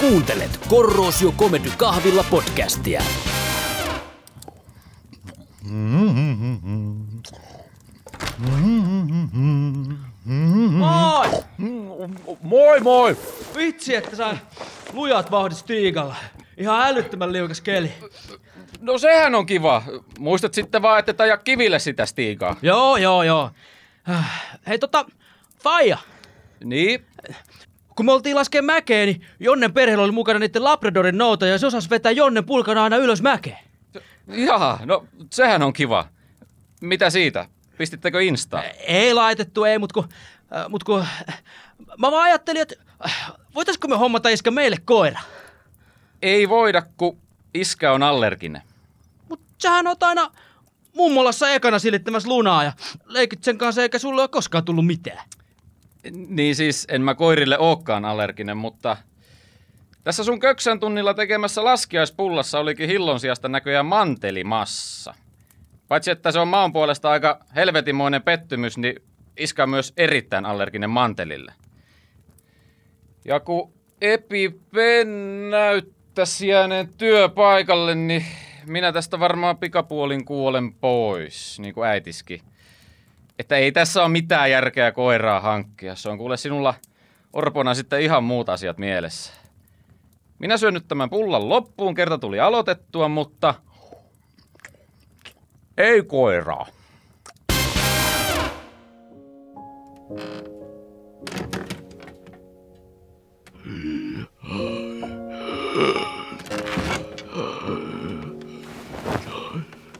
Kuuntelet 0.00 0.60
Korrosio 0.68 1.32
Comedy 1.32 1.70
Kahvilla 1.76 2.24
podcastia. 2.30 3.02
Moi! 10.70 11.26
Moi 12.42 12.80
moi! 12.80 13.16
Vitsi, 13.56 13.94
että 13.96 14.16
sä 14.16 14.36
lujat 14.92 15.30
vauhdit 15.30 15.58
Stiigalla. 15.58 16.16
Ihan 16.56 16.86
älyttömän 16.88 17.32
liukas 17.32 17.60
keli. 17.60 17.92
No 18.80 18.98
sehän 18.98 19.34
on 19.34 19.46
kiva. 19.46 19.82
Muistat 20.18 20.54
sitten 20.54 20.82
vaan, 20.82 20.98
että 20.98 21.10
et 21.10 21.20
aja 21.20 21.36
kiville 21.36 21.78
sitä 21.78 22.06
stiikaa. 22.06 22.56
Joo, 22.62 22.96
joo, 22.96 23.22
joo. 23.22 23.50
Äh, 24.10 24.42
Hei 24.66 24.78
tota, 24.78 25.04
Faija, 25.62 25.98
Niin? 26.64 27.06
kun 27.96 28.06
me 28.06 28.12
oltiin 28.12 28.36
laskeen 28.36 28.64
mäkeen, 28.64 29.06
niin 29.08 29.26
Jonnen 29.40 29.72
perheellä 29.72 30.04
oli 30.04 30.12
mukana 30.12 30.38
niiden 30.38 30.64
Labradorin 30.64 31.18
nouta 31.18 31.46
ja 31.46 31.58
se 31.58 31.66
osasi 31.66 31.90
vetää 31.90 32.12
Jonnen 32.12 32.44
pulkana 32.44 32.82
aina 32.84 32.96
ylös 32.96 33.22
mäkeen. 33.22 33.58
Jaha, 34.26 34.78
no 34.84 35.06
sehän 35.32 35.62
on 35.62 35.72
kiva. 35.72 36.08
Mitä 36.80 37.10
siitä? 37.10 37.48
Pistittekö 37.78 38.22
Instaan? 38.22 38.64
Ei 38.86 39.14
laitettu, 39.14 39.64
ei, 39.64 39.78
mut 39.78 39.92
kun, 39.92 40.08
äh, 40.56 40.68
mut 40.68 40.84
kun 40.84 41.06
mä 41.98 42.10
vaan 42.10 42.24
ajattelin, 42.24 42.62
että 42.62 42.74
äh, 43.06 43.32
voitaisko 43.54 43.88
me 43.88 43.96
hommata 43.96 44.28
iskä 44.28 44.50
meille 44.50 44.76
koira? 44.84 45.20
Ei 46.22 46.48
voida, 46.48 46.82
kun 46.96 47.18
iskä 47.54 47.92
on 47.92 48.02
allerginen. 48.02 48.62
Mut 49.28 49.40
sähän 49.58 49.86
oot 49.86 50.02
aina 50.02 50.30
mummolassa 50.94 51.50
ekana 51.50 51.78
silittämässä 51.78 52.28
lunaa 52.28 52.64
ja 52.64 52.72
leikit 53.04 53.44
sen 53.44 53.58
kanssa 53.58 53.82
eikä 53.82 53.98
sulle 53.98 54.20
ole 54.20 54.28
koskaan 54.28 54.64
tullut 54.64 54.86
mitään. 54.86 55.28
Niin 56.10 56.56
siis 56.56 56.86
en 56.90 57.02
mä 57.02 57.14
koirille 57.14 57.58
ookaan 57.58 58.04
allerginen, 58.04 58.56
mutta 58.56 58.96
tässä 60.04 60.24
sun 60.24 60.40
köksän 60.40 60.80
tunnilla 60.80 61.14
tekemässä 61.14 61.64
laskiaispullassa 61.64 62.58
olikin 62.58 62.88
hillon 62.88 63.20
sijasta 63.20 63.48
näköjään 63.48 63.86
mantelimassa. 63.86 65.14
Paitsi 65.88 66.10
että 66.10 66.32
se 66.32 66.38
on 66.38 66.48
maan 66.48 66.72
puolesta 66.72 67.10
aika 67.10 67.40
helvetimoinen 67.54 68.22
pettymys, 68.22 68.78
niin 68.78 68.94
iskä 69.36 69.62
on 69.62 69.70
myös 69.70 69.92
erittäin 69.96 70.46
allerginen 70.46 70.90
mantelille. 70.90 71.52
Ja 73.24 73.40
kun 73.40 73.72
EpiPen 74.00 75.50
näyttäisi 75.50 76.48
jääneen 76.48 76.88
työpaikalle, 76.98 77.94
niin 77.94 78.24
minä 78.66 78.92
tästä 78.92 79.20
varmaan 79.20 79.58
pikapuolin 79.58 80.24
kuolen 80.24 80.74
pois, 80.74 81.60
niin 81.60 81.74
kuin 81.74 81.88
äitiski. 81.88 82.42
Että 83.38 83.56
ei 83.56 83.72
tässä 83.72 84.02
ole 84.02 84.08
mitään 84.08 84.50
järkeä 84.50 84.92
koiraa 84.92 85.40
hankkia. 85.40 85.94
Se 85.94 86.08
on 86.08 86.18
kuule 86.18 86.36
sinulla 86.36 86.74
orpona 87.32 87.74
sitten 87.74 88.00
ihan 88.00 88.24
muut 88.24 88.48
asiat 88.48 88.78
mielessä. 88.78 89.32
Minä 90.38 90.56
syön 90.56 90.74
nyt 90.74 90.88
tämän 90.88 91.10
pullan 91.10 91.48
loppuun, 91.48 91.94
kerta 91.94 92.18
tuli 92.18 92.40
aloitettua, 92.40 93.08
mutta 93.08 93.54
ei 95.78 96.02
koiraa. 96.02 96.66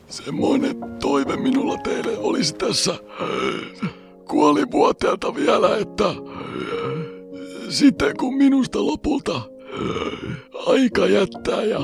Semmoinen 0.09 0.76
toive 1.00 1.37
minulla 1.37 1.76
teille 1.76 2.18
olisi 2.18 2.54
tässä 2.54 2.95
kuolivuoteelta 4.28 5.35
vielä, 5.35 5.76
että 5.76 6.04
sitten 7.68 8.16
kun 8.16 8.35
minusta 8.35 8.87
lopulta 8.87 9.40
aika 10.66 11.06
jättää 11.06 11.62
ja 11.62 11.80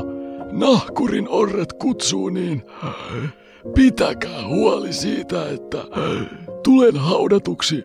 nahkurin 0.53 1.29
orret 1.29 1.73
kutsuu, 1.73 2.29
niin 2.29 2.63
pitäkää 3.75 4.47
huoli 4.49 4.92
siitä, 4.92 5.49
että 5.49 5.78
tulen 6.62 6.97
haudatuksi 6.97 7.85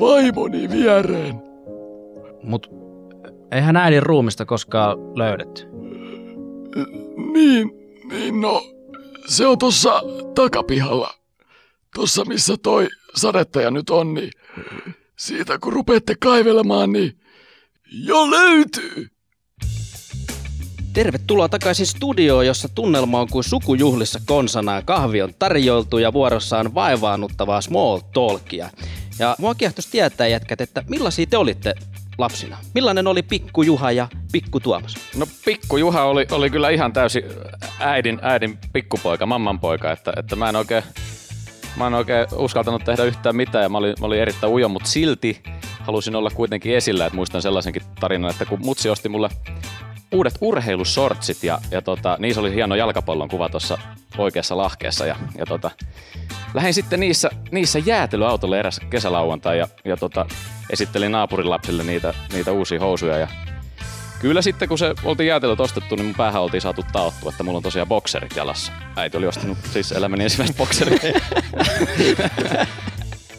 vaimoni 0.00 0.70
viereen. 0.70 1.34
Mut 2.42 2.70
eihän 3.52 3.76
äidin 3.76 4.02
ruumista 4.02 4.44
koskaan 4.44 4.98
löydetty. 5.18 5.66
Niin, 7.32 7.70
niin 8.10 8.40
no, 8.40 8.62
se 9.26 9.46
on 9.46 9.58
tossa 9.58 10.02
takapihalla. 10.34 11.14
Tossa 11.94 12.24
missä 12.24 12.56
toi 12.62 12.88
sadettaja 13.14 13.70
nyt 13.70 13.90
on, 13.90 14.14
niin 14.14 14.30
siitä 15.16 15.58
kun 15.58 15.72
rupeatte 15.72 16.14
kaivelemaan, 16.20 16.92
niin 16.92 17.18
jo 17.92 18.30
löytyy. 18.30 19.06
Tervetuloa 20.98 21.48
takaisin 21.48 21.86
studioon, 21.86 22.46
jossa 22.46 22.68
tunnelma 22.68 23.20
on 23.20 23.28
kuin 23.28 23.44
sukujuhlissa 23.44 24.20
konsana. 24.26 24.82
Kahvi 24.82 25.22
on 25.22 25.34
tarjoiltu 25.38 25.98
ja 25.98 26.12
vuorossa 26.12 26.58
on 26.58 26.74
vaivaannuttavaa 26.74 27.60
small 27.60 27.98
talkia. 27.98 28.70
Ja 29.18 29.36
mua 29.38 29.54
kiehtoisi 29.54 29.90
tietää 29.90 30.26
jätkät, 30.26 30.60
että 30.60 30.84
millaisia 30.88 31.26
te 31.26 31.36
olitte 31.36 31.74
lapsina? 32.18 32.58
Millainen 32.74 33.06
oli 33.06 33.22
pikku 33.22 33.62
Juha 33.62 33.92
ja 33.92 34.08
pikku 34.32 34.60
Tuomas? 34.60 34.94
No 35.16 35.26
pikku 35.44 35.76
Juha 35.76 36.02
oli, 36.02 36.26
oli 36.30 36.50
kyllä 36.50 36.70
ihan 36.70 36.92
täysin 36.92 37.24
äidin, 37.80 38.18
äidin 38.22 38.58
pikkupoika, 38.72 39.26
mamman 39.26 39.60
poika, 39.60 39.92
että, 39.92 40.12
että 40.16 40.36
mä 40.36 40.48
en 40.48 40.56
oikein 40.56 40.82
Mä 41.76 41.86
en 41.86 41.94
oikein 41.94 42.26
uskaltanut 42.36 42.84
tehdä 42.84 43.04
yhtään 43.04 43.36
mitään 43.36 43.62
ja 43.62 43.68
mä 43.68 43.78
olin, 43.78 43.94
mä 44.00 44.06
olin 44.06 44.20
erittäin 44.20 44.52
ujo, 44.52 44.68
mutta 44.68 44.88
silti 44.88 45.42
halusin 45.80 46.16
olla 46.16 46.30
kuitenkin 46.30 46.76
esillä, 46.76 47.06
että 47.06 47.16
muistan 47.16 47.42
sellaisenkin 47.42 47.82
tarinan, 48.00 48.30
että 48.30 48.44
kun 48.44 48.60
mutsi 48.64 48.90
osti 48.90 49.08
mulle 49.08 49.28
uudet 50.12 50.34
urheilusortsit 50.40 51.42
ja, 51.42 51.58
ja 51.70 51.82
tota, 51.82 52.16
niissä 52.20 52.40
oli 52.40 52.54
hieno 52.54 52.74
jalkapallon 52.74 53.28
kuva 53.28 53.48
tuossa 53.48 53.78
oikeassa 54.18 54.56
lahkeessa 54.56 55.06
ja, 55.06 55.16
ja 55.38 55.46
tota, 55.46 55.70
lähdin 56.54 56.74
sitten 56.74 57.00
niissä, 57.00 57.30
niissä 57.50 57.78
jäätelyautolle 57.78 58.58
eräs 58.58 58.80
kesälauantai 58.90 59.58
ja, 59.58 59.68
ja 59.84 59.96
tota, 59.96 60.26
esittelin 60.70 61.12
naapurin 61.12 61.50
lapsille 61.50 61.84
niitä, 61.84 62.14
niitä 62.32 62.52
uusia 62.52 62.80
housuja 62.80 63.18
ja 63.18 63.28
Kyllä 64.20 64.42
sitten, 64.42 64.68
kun 64.68 64.78
se 64.78 64.94
oltiin 65.04 65.26
jäätelöt 65.26 65.60
ostettu, 65.60 65.96
niin 65.96 66.06
mun 66.06 66.14
päähän 66.14 66.42
oltiin 66.42 66.60
saatu 66.60 66.84
taottua, 66.92 67.30
että 67.30 67.42
mulla 67.42 67.56
on 67.56 67.62
tosiaan 67.62 67.88
bokserit 67.88 68.36
jalassa. 68.36 68.72
Äiti 68.96 69.16
oli 69.16 69.26
ostanut 69.26 69.58
siis 69.72 69.92
elämäni 69.92 70.24
ensimmäiset 70.24 70.56
bokserit. 70.56 71.02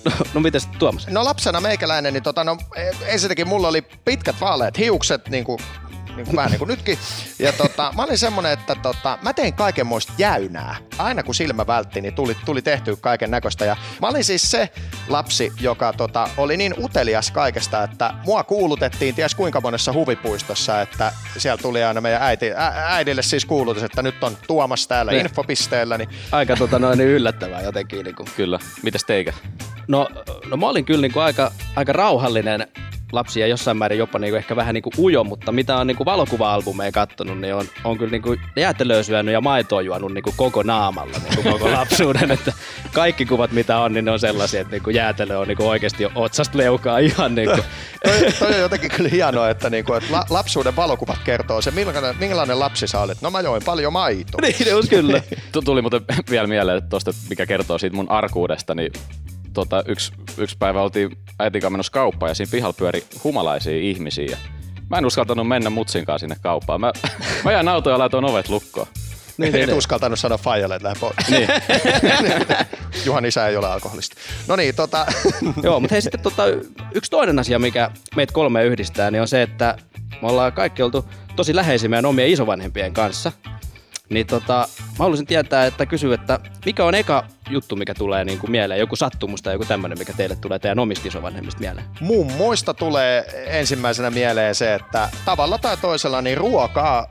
No, 0.05 0.11
no 0.33 0.41
mitäs 0.41 0.69
Tuomas? 0.79 1.07
No 1.07 1.23
lapsena 1.23 1.61
meikäläinen, 1.61 2.13
niin 2.13 2.23
tota, 2.23 2.43
no, 2.43 2.57
e- 2.75 2.91
ensinnäkin 3.05 3.47
mulla 3.47 3.67
oli 3.67 3.81
pitkät 4.05 4.35
vaaleat 4.41 4.77
hiukset, 4.77 5.29
niin 5.29 5.43
kuin, 5.43 5.59
niin 6.19 6.25
kuin 6.27 6.35
vähän 6.35 6.51
niin 6.51 6.59
kuin 6.59 6.67
nytkin. 6.69 6.97
Ja 7.39 7.53
tota, 7.53 7.93
mä 7.95 8.03
olin 8.03 8.17
semmonen, 8.17 8.51
että 8.51 8.75
tota, 8.75 9.17
mä 9.21 9.33
tein 9.33 9.53
kaikenmoista 9.53 10.13
jäynää. 10.17 10.75
Aina 10.97 11.23
kun 11.23 11.35
silmä 11.35 11.67
vältti, 11.67 12.01
niin 12.01 12.13
tuli, 12.15 12.37
tuli 12.45 12.61
tehtyä 12.61 12.95
kaiken 13.01 13.31
näköistä. 13.31 13.65
Ja 13.65 13.77
mä 14.01 14.07
olin 14.07 14.23
siis 14.23 14.51
se 14.51 14.69
lapsi, 15.07 15.51
joka 15.61 15.93
tota, 15.93 16.29
oli 16.37 16.57
niin 16.57 16.73
utelias 16.83 17.31
kaikesta, 17.31 17.83
että 17.83 18.13
mua 18.25 18.43
kuulutettiin 18.43 19.15
ties 19.15 19.35
kuinka 19.35 19.61
monessa 19.61 19.93
huvipuistossa, 19.93 20.81
että 20.81 21.11
siellä 21.37 21.61
tuli 21.61 21.83
aina 21.83 22.01
meidän 22.01 22.21
äiti, 22.21 22.51
ä, 22.51 22.73
äidille 22.95 23.21
siis 23.21 23.45
kuulutus, 23.45 23.83
että 23.83 24.01
nyt 24.01 24.23
on 24.23 24.37
Tuomas 24.47 24.87
täällä 24.87 25.11
Niin. 25.11 25.25
infopisteellä. 25.25 25.97
Niin 25.97 26.09
Aika 26.31 26.55
tota 26.55 26.79
noin 26.79 26.97
niin 26.97 27.09
yllättävää 27.09 27.61
jotenkin. 27.61 28.03
Niin 28.03 28.15
kuin. 28.15 28.29
Kyllä. 28.35 28.59
Mitäs 28.83 29.03
teikä? 29.03 29.33
No, 29.89 30.07
no 30.49 30.57
mä 30.57 30.67
olin 30.67 30.85
kyllä 30.85 31.01
niin 31.01 31.13
kuin 31.13 31.23
aika, 31.23 31.51
aika 31.75 31.93
rauhallinen 31.93 32.67
lapsia 33.11 33.47
jossain 33.47 33.77
määrin 33.77 33.99
jopa 33.99 34.19
niinku 34.19 34.35
ehkä 34.35 34.55
vähän 34.55 34.73
niinku 34.73 34.89
ujo, 34.97 35.23
mutta 35.23 35.51
mitä 35.51 35.77
on 35.77 35.87
niinku 35.87 36.05
valokuva-albumeja 36.05 36.91
kattonut, 36.91 37.39
niin 37.39 37.55
on, 37.55 37.65
on 37.83 37.97
kyllä 37.97 38.11
niinku 38.11 38.35
jäätelöä 38.55 39.03
syönyt 39.03 39.33
ja 39.33 39.41
maitoa 39.41 39.81
juonut 39.81 40.13
niinku 40.13 40.33
koko 40.37 40.63
naamalla 40.63 41.17
niinku 41.23 41.51
koko 41.51 41.71
lapsuuden. 41.77 42.31
että 42.31 42.53
kaikki 42.93 43.25
kuvat 43.25 43.51
mitä 43.51 43.79
on, 43.79 43.93
niin 43.93 44.05
ne 44.05 44.11
on 44.11 44.19
sellaisia, 44.19 44.61
että 44.61 44.71
niinku 44.71 44.89
jäätelö 44.89 45.37
on 45.37 45.47
niinku 45.47 45.67
oikeasti 45.67 46.07
otsasta 46.15 46.57
leukaa 46.57 46.97
ihan 46.97 47.35
niinku. 47.35 47.57
toi, 48.03 48.31
toi 48.39 48.53
on 48.53 48.59
jotenkin 48.59 48.91
kyllä 48.91 49.09
hienoa, 49.09 49.49
että, 49.49 49.69
niinku, 49.69 49.93
että 49.93 50.13
la, 50.13 50.25
lapsuuden 50.29 50.75
valokuvat 50.75 51.19
kertoo 51.23 51.61
se, 51.61 51.71
millainen, 51.71 52.15
millainen 52.19 52.59
lapsi 52.59 52.87
sä 52.87 52.99
olet. 52.99 53.21
No 53.21 53.31
mä 53.31 53.41
join 53.41 53.61
paljon 53.65 53.93
maitoa. 53.93 54.41
niin, 54.41 54.75
on 54.75 54.87
kyllä. 54.89 55.21
Tu- 55.51 55.61
Tuli 55.61 55.81
muuten 55.81 56.01
vielä 56.29 56.47
mieleen 56.47 56.89
tuosta, 56.89 57.11
mikä 57.29 57.45
kertoo 57.45 57.77
siitä 57.77 57.95
mun 57.95 58.11
arkuudesta, 58.11 58.75
niin 58.75 58.91
tota, 59.53 59.83
yksi, 59.87 60.11
yksi 60.37 60.55
päivä 60.59 60.81
oltiin 60.81 61.17
äitin 61.39 61.61
kanssa 61.61 61.71
menossa 61.71 61.91
kauppaan 61.91 62.29
ja 62.29 62.35
siinä 62.35 62.51
pihalla 62.51 62.73
pyöri 62.73 63.03
humalaisia 63.23 63.77
ihmisiä. 63.77 64.25
Ja 64.25 64.37
mä 64.89 64.97
en 64.97 65.05
uskaltanut 65.05 65.47
mennä 65.47 65.69
mutsinkaan 65.69 66.19
sinne 66.19 66.35
kauppaan. 66.41 66.81
Mä, 66.81 66.91
mä 67.43 67.51
jäin 67.51 67.67
autoon 67.67 67.93
ja 67.93 67.99
laitoin 67.99 68.25
ovet 68.25 68.49
lukkoon. 68.49 68.87
Niin, 69.37 69.55
Et 69.55 69.71
uskaltanut 69.71 70.19
sanoa 70.19 70.37
Fajalle, 70.37 70.75
että 70.75 70.87
lähde 70.87 70.99
pois. 70.99 71.15
Niin. 71.29 71.47
Juhan 73.05 73.25
isä 73.25 73.47
ei 73.47 73.57
ole 73.57 73.67
alkoholista. 73.67 74.15
No 74.47 74.55
niin, 74.55 74.75
tota... 74.75 75.05
Joo, 75.63 75.79
mutta 75.79 75.95
hei 75.95 76.01
sitten 76.01 76.21
tota, 76.21 76.43
yksi 76.93 77.11
toinen 77.11 77.39
asia, 77.39 77.59
mikä 77.59 77.91
meitä 78.15 78.33
kolme 78.33 78.63
yhdistää, 78.63 79.11
niin 79.11 79.21
on 79.21 79.27
se, 79.27 79.41
että 79.41 79.77
me 80.21 80.27
ollaan 80.27 80.53
kaikki 80.53 80.83
oltu 80.83 81.05
tosi 81.35 81.55
läheisiä 81.55 81.89
meidän 81.89 82.05
omien 82.05 82.29
isovanhempien 82.29 82.93
kanssa. 82.93 83.31
Niin 84.09 84.27
tota, 84.27 84.67
mä 84.77 84.95
haluaisin 84.99 85.25
tietää, 85.27 85.65
että 85.65 85.85
kysyä, 85.85 86.15
että 86.15 86.39
mikä 86.65 86.85
on 86.85 86.95
eka 86.95 87.23
juttu, 87.49 87.75
mikä 87.75 87.93
tulee 87.93 88.25
niin 88.25 88.39
kuin 88.39 88.51
mieleen, 88.51 88.79
joku 88.79 88.95
sattumus 88.95 89.41
tai 89.41 89.53
joku 89.53 89.65
tämmöinen, 89.65 89.97
mikä 89.99 90.13
teille 90.13 90.35
tulee 90.35 90.59
teidän 90.59 90.79
omista 90.79 91.07
isovanhemmista 91.07 91.59
mieleen? 91.59 91.85
Mummoista 91.99 92.73
tulee 92.73 93.25
ensimmäisenä 93.47 94.09
mieleen 94.09 94.55
se, 94.55 94.73
että 94.73 95.09
tavalla 95.25 95.57
tai 95.57 95.77
toisella 95.77 96.21
niin 96.21 96.37
ruokaa, 96.37 97.07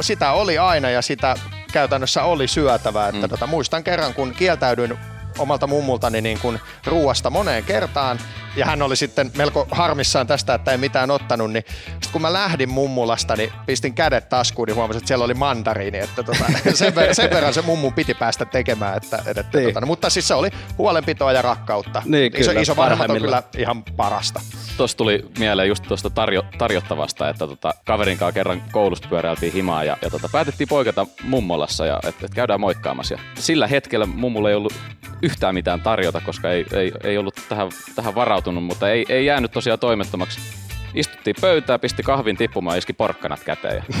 sitä 0.00 0.32
oli 0.32 0.58
aina 0.58 0.90
ja 0.90 1.02
sitä 1.02 1.34
käytännössä 1.72 2.22
oli 2.22 2.48
syötävää. 2.48 3.08
Että 3.08 3.26
Mm. 3.26 3.30
tota, 3.30 3.46
muistan 3.46 3.84
kerran, 3.84 4.14
kun 4.14 4.34
kieltäydyin 4.34 4.98
omalta 5.38 5.66
mummultani 5.66 6.20
niin 6.20 6.38
kuin 6.42 6.60
ruuasta 6.86 7.30
moneen 7.30 7.64
kertaan, 7.64 8.18
ja 8.58 8.66
hän 8.66 8.82
oli 8.82 8.96
sitten 8.96 9.30
melko 9.36 9.68
harmissaan 9.70 10.26
tästä, 10.26 10.54
että 10.54 10.72
ei 10.72 10.78
mitään 10.78 11.10
ottanut, 11.10 11.52
niin 11.52 11.64
sit 12.02 12.12
kun 12.12 12.22
mä 12.22 12.32
lähdin 12.32 12.68
mummulasta, 12.68 13.36
niin 13.36 13.52
pistin 13.66 13.94
kädet 13.94 14.28
taskuun, 14.28 14.68
niin 14.68 14.76
huomasin, 14.76 14.98
että 14.98 15.08
siellä 15.08 15.24
oli 15.24 15.34
mandariini, 15.34 15.98
että 15.98 16.22
tota, 16.22 16.44
sen, 16.74 16.92
ver- 16.92 17.14
sen 17.14 17.30
verran 17.30 17.54
se 17.54 17.62
mummun 17.62 17.92
piti 17.92 18.14
päästä 18.14 18.44
tekemään, 18.44 18.96
että, 18.96 19.22
että 19.26 19.44
Niin. 19.58 19.64
tota, 19.68 19.80
no, 19.80 19.86
mutta 19.86 20.10
siis 20.10 20.28
se 20.28 20.34
oli 20.34 20.50
huolenpitoa 20.78 21.32
ja 21.32 21.42
rakkautta. 21.42 22.02
Niin, 22.04 22.32
iso, 22.36 22.50
kyllä, 22.50 22.60
iso 22.62 22.76
vanhemmat 22.76 23.10
on 23.10 23.20
kyllä 23.20 23.42
ihan 23.58 23.82
parasta. 23.82 24.40
Tuossa 24.76 24.96
tuli 24.96 25.24
mieleen 25.38 25.68
just 25.68 25.84
tuosta 25.88 26.10
tarjo, 26.10 26.42
tarjottavasta, 26.58 27.28
että 27.28 27.46
tota, 27.46 27.74
kaverin 27.84 28.18
kanssa 28.18 28.32
kerran 28.32 28.62
koulusta 28.72 29.08
pyöräiltiin 29.08 29.52
himaa 29.52 29.84
ja, 29.84 29.96
ja 30.02 30.10
tota, 30.10 30.28
päätettiin 30.32 30.68
poikata 30.68 31.06
mummolassa 31.22 31.86
ja 31.86 31.98
että 32.06 32.26
et 32.26 32.34
käydään 32.34 32.60
moikkaamassa. 32.60 33.14
Ja 33.14 33.20
sillä 33.38 33.66
hetkellä 33.66 34.06
mummulla 34.06 34.48
ei 34.48 34.54
ollut 34.54 34.74
yhtään 35.22 35.54
mitään 35.54 35.80
tarjota, 35.80 36.20
koska 36.20 36.50
ei, 36.50 36.66
ei, 36.72 36.92
ei 37.04 37.18
ollut 37.18 37.34
tähän, 37.48 37.68
tähän 37.94 38.14
varautunut, 38.14 38.47
mutta 38.54 38.90
ei, 38.90 39.06
ei 39.08 39.26
jäänyt 39.26 39.52
tosiaan 39.52 39.78
toimettomaksi. 39.78 40.40
Istuttiin 40.94 41.36
pöytään, 41.40 41.80
pisti 41.80 42.02
kahvin 42.02 42.36
tippumaan 42.36 42.74
ja 42.74 42.78
iski 42.78 42.92
porkkanat 42.92 43.44
käteen. 43.44 43.76
Ja... 43.76 43.82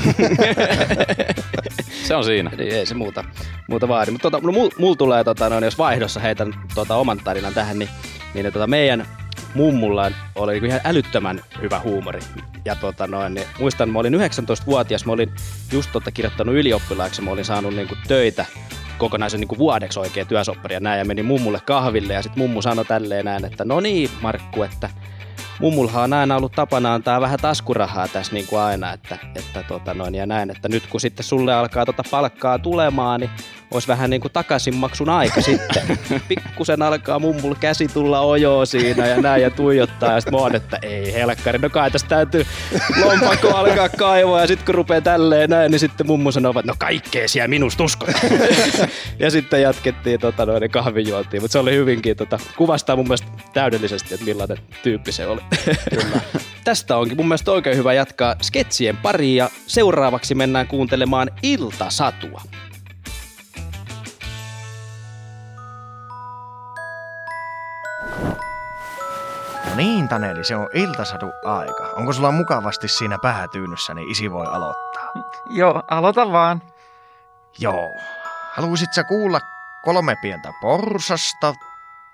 se 2.06 2.14
on 2.14 2.24
siinä. 2.24 2.50
Niin 2.56 2.74
ei 2.74 2.86
se 2.86 2.94
muuta, 2.94 3.24
muuta 3.68 3.88
vaadi. 3.88 4.10
Mutta 4.10 4.30
tota, 4.30 4.46
no, 4.46 4.52
mul, 4.52 4.70
mul 4.78 4.94
tulee, 4.94 5.24
tota, 5.24 5.48
no, 5.48 5.60
jos 5.60 5.78
vaihdossa 5.78 6.20
heitän 6.20 6.54
tota, 6.74 6.96
oman 6.96 7.20
tarinan 7.24 7.54
tähän, 7.54 7.78
niin, 7.78 7.88
niin 8.34 8.52
tota, 8.52 8.66
meidän 8.66 9.06
mummulla 9.54 10.10
oli 10.34 10.52
niinku 10.52 10.66
ihan 10.66 10.80
älyttömän 10.84 11.40
hyvä 11.62 11.80
huumori. 11.80 12.20
Ja 12.64 12.74
tota, 12.74 13.06
noin, 13.06 13.34
niin, 13.34 13.46
muistan, 13.58 13.88
mä 13.88 13.98
olin 13.98 14.14
19-vuotias, 14.14 15.04
mä 15.04 15.12
olin 15.12 15.30
just 15.72 15.92
tota, 15.92 16.10
kirjoittanut 16.10 16.54
ylioppilaaksi, 16.54 17.22
mä 17.22 17.30
olin 17.30 17.44
saanut 17.44 17.74
niinku, 17.74 17.94
töitä 18.08 18.46
kokonaisen 18.98 19.40
niinku, 19.40 19.58
vuodeksi 19.58 20.00
oikein 20.00 20.26
työsoppari 20.26 20.74
ja 20.74 20.80
näin, 20.80 20.98
ja 20.98 21.04
menin 21.04 21.24
mummulle 21.24 21.60
kahville, 21.66 22.12
ja 22.12 22.22
sitten 22.22 22.42
mummu 22.42 22.62
sanoi 22.62 22.84
tälleen 22.84 23.24
näin, 23.24 23.44
että 23.44 23.64
no 23.64 23.80
niin, 23.80 24.10
Markku, 24.20 24.62
että 24.62 24.90
mummullahan 25.60 26.04
on 26.04 26.12
aina 26.12 26.36
ollut 26.36 26.52
tapana 26.52 26.94
antaa 26.94 27.20
vähän 27.20 27.38
taskurahaa 27.42 28.08
tässä 28.08 28.32
niin 28.32 28.46
kuin 28.46 28.60
aina, 28.60 28.92
että, 28.92 29.18
että 29.36 29.62
tota 29.62 29.94
noin, 29.94 30.14
ja 30.14 30.26
näin, 30.26 30.50
että 30.50 30.68
nyt 30.68 30.86
kun 30.86 31.00
sitten 31.00 31.24
sulle 31.24 31.54
alkaa 31.54 31.86
tota 31.86 32.02
palkkaa 32.10 32.58
tulemaan, 32.58 33.20
niin 33.20 33.30
olisi 33.70 33.88
vähän 33.88 34.10
niin 34.10 34.20
kuin 34.20 34.32
takaisinmaksun 34.32 35.08
aika 35.08 35.40
sitten. 35.40 35.98
Pikkusen 36.28 36.82
alkaa 36.82 37.18
mummulla 37.18 37.56
käsi 37.60 37.88
tulla 37.88 38.20
ojoa 38.20 38.66
siinä 38.66 39.06
ja 39.06 39.22
näin 39.22 39.42
ja 39.42 39.50
tuijottaa 39.50 40.12
ja 40.12 40.20
sitten 40.20 40.34
mä 40.34 40.40
oon, 40.40 40.56
että 40.56 40.78
ei 40.82 41.12
helkkari, 41.12 41.58
no 41.58 41.70
kai 41.70 41.90
tästä 41.90 42.08
täytyy 42.08 42.46
lompakko 43.04 43.48
alkaa 43.48 43.88
kaivaa 43.88 44.40
ja 44.40 44.46
sitten 44.46 44.66
kun 44.66 44.74
rupeaa 44.74 45.00
tälleen 45.00 45.50
näin, 45.50 45.70
niin 45.70 45.80
sitten 45.80 46.06
mummu 46.06 46.32
sanoo, 46.32 46.50
että 46.50 46.72
no 46.72 46.74
kaikkea 46.78 47.28
siellä 47.28 47.48
minusta 47.48 47.84
uskot. 47.84 48.10
ja 49.18 49.30
sitten 49.30 49.62
jatkettiin 49.62 50.20
tota 50.20 50.46
noin 50.46 50.70
kahvijuontiin, 50.70 51.42
mutta 51.42 51.52
se 51.52 51.58
oli 51.58 51.74
hyvinkin, 51.74 52.16
tota, 52.16 52.38
kuvastaa 52.56 52.96
mun 52.96 53.04
mielestä 53.04 53.28
täydellisesti, 53.52 54.14
että 54.14 54.26
millainen 54.26 54.58
tyyppi 54.82 55.12
se 55.12 55.26
oli. 55.26 55.40
Kyllä. 55.90 56.20
Tästä 56.64 56.96
onkin 56.96 57.16
mun 57.16 57.28
mielestä 57.28 57.52
oikein 57.52 57.76
hyvä 57.76 57.92
jatkaa 57.92 58.36
sketsien 58.42 58.96
pariin 58.96 59.36
ja 59.36 59.50
seuraavaksi 59.66 60.34
mennään 60.34 60.66
kuuntelemaan 60.66 61.30
Iltasatua. 61.42 62.42
No 69.68 69.74
niin, 69.76 70.08
Taneli, 70.08 70.44
se 70.44 70.56
on 70.56 70.68
iltasadu 70.74 71.32
aika. 71.44 71.90
Onko 71.96 72.12
sulla 72.12 72.32
mukavasti 72.32 72.88
siinä 72.88 73.18
päätyynyssä, 73.22 73.94
niin 73.94 74.10
isi 74.10 74.30
voi 74.30 74.46
aloittaa? 74.46 75.12
Joo, 75.50 75.82
aloita 75.90 76.32
vaan. 76.32 76.62
Joo. 77.58 77.90
Haluaisit 78.52 78.94
sä 78.94 79.04
kuulla 79.04 79.40
kolme 79.84 80.16
pientä 80.22 80.52
porsasta 80.60 81.54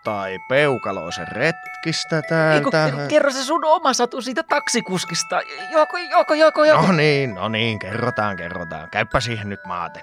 tai 0.04 0.38
peukaloisen 0.48 1.28
retkistä 1.28 2.22
täältä? 2.28 2.54
Eiku, 2.54 2.70
kerro 3.08 3.30
se 3.30 3.44
sun 3.44 3.64
oma 3.64 3.92
satu 3.92 4.22
siitä 4.22 4.42
taksikuskista. 4.42 5.40
Joko, 5.72 5.98
joko, 5.98 6.34
joko, 6.34 6.64
joko. 6.64 6.86
No 6.86 6.92
niin, 6.92 7.34
no 7.34 7.48
niin, 7.48 7.78
kerrotaan, 7.78 8.36
kerrotaan. 8.36 8.90
Käypä 8.90 9.20
siihen 9.20 9.48
nyt 9.48 9.64
maaten. 9.64 10.02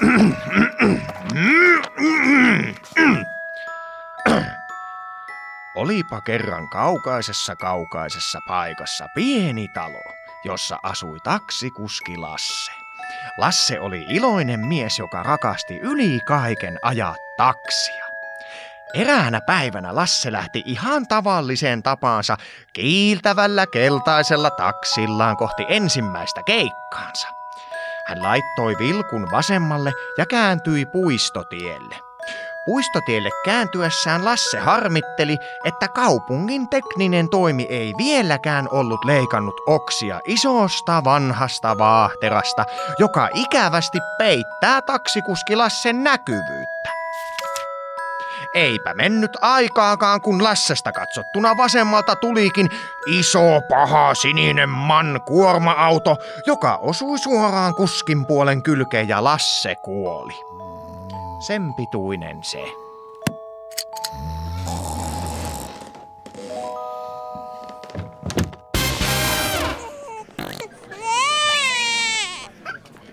Olipa 5.80 6.20
kerran 6.20 6.68
kaukaisessa 6.68 7.56
kaukaisessa 7.56 8.38
paikassa 8.48 9.06
pieni 9.14 9.68
talo, 9.68 10.02
jossa 10.44 10.78
asui 10.82 11.20
taksikuski 11.20 12.16
Lasse. 12.16 12.72
Lasse 13.38 13.80
oli 13.80 14.06
iloinen 14.08 14.60
mies, 14.60 14.98
joka 14.98 15.22
rakasti 15.22 15.78
yli 15.78 16.20
kaiken 16.26 16.78
ajaa 16.82 17.14
taksia. 17.36 18.04
Eräänä 18.94 19.40
päivänä 19.40 19.94
Lasse 19.94 20.32
lähti 20.32 20.62
ihan 20.66 21.08
tavalliseen 21.08 21.82
tapaansa 21.82 22.36
kiiltävällä 22.72 23.66
keltaisella 23.66 24.50
taksillaan 24.50 25.36
kohti 25.36 25.66
ensimmäistä 25.68 26.42
keikkaansa. 26.42 27.28
Hän 28.06 28.22
laittoi 28.22 28.78
vilkun 28.78 29.30
vasemmalle 29.30 29.92
ja 30.18 30.26
kääntyi 30.26 30.86
puistotielle. 30.86 32.09
Puistotielle 32.64 33.30
kääntyessään 33.44 34.24
Lasse 34.24 34.58
harmitteli, 34.58 35.36
että 35.64 35.88
kaupungin 35.88 36.68
tekninen 36.68 37.28
toimi 37.28 37.62
ei 37.62 37.94
vieläkään 37.98 38.68
ollut 38.70 39.04
leikannut 39.04 39.54
oksia 39.66 40.20
isosta 40.26 41.04
vanhasta 41.04 41.78
vaahterasta, 41.78 42.64
joka 42.98 43.28
ikävästi 43.34 43.98
peittää 44.18 44.82
taksikuski 44.82 45.56
Lassen 45.56 46.04
näkyvyyttä. 46.04 46.90
Eipä 48.54 48.94
mennyt 48.94 49.30
aikaakaan, 49.40 50.20
kun 50.20 50.44
Lassesta 50.44 50.92
katsottuna 50.92 51.56
vasemmalta 51.56 52.16
tulikin 52.16 52.70
iso 53.06 53.60
paha 53.68 54.14
sininen 54.14 54.68
man 54.68 55.20
kuorma-auto, 55.26 56.16
joka 56.46 56.76
osui 56.76 57.18
suoraan 57.18 57.74
kuskin 57.74 58.26
puolen 58.26 58.62
kylkeen 58.62 59.08
ja 59.08 59.24
Lasse 59.24 59.74
kuoli. 59.74 60.34
Sen 61.40 61.74
pituinen 61.74 62.44
se. 62.44 62.62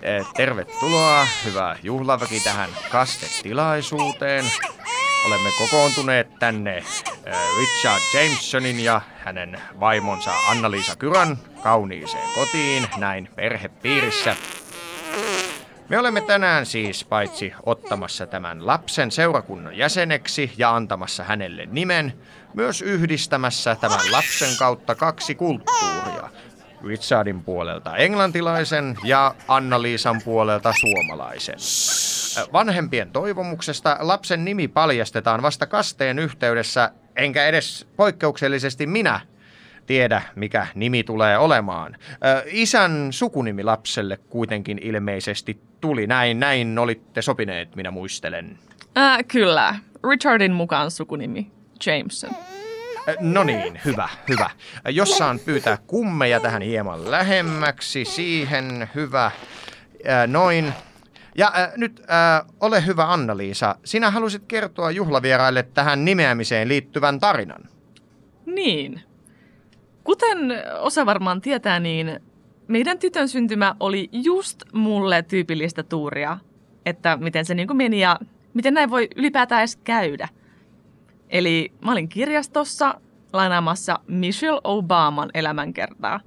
Eh, 0.02 0.26
Tervetuloa, 0.36 1.26
hyvä 1.44 1.76
juhlaväki, 1.82 2.40
tähän 2.40 2.70
kastetilaisuuteen. 2.90 4.44
Olemme 5.26 5.50
kokoontuneet 5.58 6.28
tänne 6.38 6.76
eh, 6.76 6.84
Richard 7.58 8.02
Jamesonin 8.14 8.84
ja 8.84 9.00
hänen 9.24 9.60
vaimonsa 9.80 10.30
Anna-Liisa 10.48 10.96
Kyran 10.96 11.38
kauniiseen 11.62 12.28
kotiin, 12.34 12.88
näin 12.96 13.28
perhepiirissä. 13.36 14.36
Me 15.88 15.98
olemme 15.98 16.20
tänään 16.20 16.66
siis 16.66 17.04
paitsi 17.04 17.52
ottamassa 17.66 18.26
tämän 18.26 18.66
lapsen 18.66 19.10
seurakunnan 19.10 19.76
jäseneksi 19.76 20.52
ja 20.56 20.76
antamassa 20.76 21.24
hänelle 21.24 21.66
nimen, 21.70 22.12
myös 22.54 22.82
yhdistämässä 22.82 23.76
tämän 23.80 24.12
lapsen 24.12 24.56
kautta 24.58 24.94
kaksi 24.94 25.34
kulttuuria. 25.34 26.28
Richardin 26.84 27.42
puolelta 27.44 27.96
englantilaisen 27.96 28.98
ja 29.04 29.34
Anna-Liisan 29.48 30.20
puolelta 30.24 30.72
suomalaisen. 30.80 31.58
Vanhempien 32.52 33.10
toivomuksesta 33.10 33.96
lapsen 34.00 34.44
nimi 34.44 34.68
paljastetaan 34.68 35.42
vasta 35.42 35.66
kasteen 35.66 36.18
yhteydessä, 36.18 36.90
enkä 37.16 37.46
edes 37.46 37.86
poikkeuksellisesti 37.96 38.86
minä 38.86 39.20
tiedä, 39.88 40.22
mikä 40.34 40.66
nimi 40.74 41.04
tulee 41.04 41.38
olemaan. 41.38 41.96
Ö, 42.12 42.42
isän 42.46 43.08
sukunimi 43.10 43.64
lapselle 43.64 44.16
kuitenkin 44.16 44.78
ilmeisesti 44.82 45.60
tuli. 45.80 46.06
Näin, 46.06 46.40
näin 46.40 46.78
olitte 46.78 47.22
sopineet, 47.22 47.76
minä 47.76 47.90
muistelen. 47.90 48.58
Äh, 48.98 49.18
kyllä. 49.28 49.74
Richardin 50.10 50.52
mukaan 50.52 50.90
sukunimi. 50.90 51.50
Jameson. 51.86 52.30
No 53.20 53.44
niin, 53.44 53.80
hyvä, 53.84 54.08
hyvä. 54.28 54.50
Jos 54.88 55.18
saan 55.18 55.38
pyytää 55.38 55.78
kummeja 55.86 56.40
tähän 56.40 56.62
hieman 56.62 57.10
lähemmäksi, 57.10 58.04
siihen 58.04 58.88
hyvä. 58.94 59.30
Noin. 60.26 60.72
Ja 61.36 61.52
äh, 61.56 61.72
nyt 61.76 62.00
äh, 62.00 62.46
ole 62.60 62.86
hyvä 62.86 63.12
Anna-Liisa, 63.12 63.76
sinä 63.84 64.10
halusit 64.10 64.42
kertoa 64.48 64.90
juhlavieraille 64.90 65.62
tähän 65.62 66.04
nimeämiseen 66.04 66.68
liittyvän 66.68 67.20
tarinan. 67.20 67.68
Niin. 68.46 69.07
Kuten 70.08 70.38
osa 70.80 71.06
varmaan 71.06 71.40
tietää, 71.40 71.80
niin 71.80 72.20
meidän 72.68 72.98
tytön 72.98 73.28
syntymä 73.28 73.74
oli 73.80 74.08
just 74.12 74.62
mulle 74.72 75.22
tyypillistä 75.22 75.82
tuuria, 75.82 76.38
että 76.86 77.16
miten 77.16 77.44
se 77.44 77.54
niin 77.54 77.76
meni 77.76 78.00
ja 78.00 78.18
miten 78.54 78.74
näin 78.74 78.90
voi 78.90 79.08
ylipäätään 79.16 79.60
edes 79.60 79.76
käydä. 79.76 80.28
Eli 81.28 81.72
mä 81.84 81.92
olin 81.92 82.08
kirjastossa 82.08 83.00
lainaamassa 83.32 83.98
Michelle 84.06 84.60
Obaman 84.64 85.30
elämänkertaa 85.34 86.20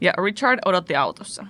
ja 0.00 0.12
Richard 0.24 0.58
odotti 0.64 0.96
autossa. 0.96 1.46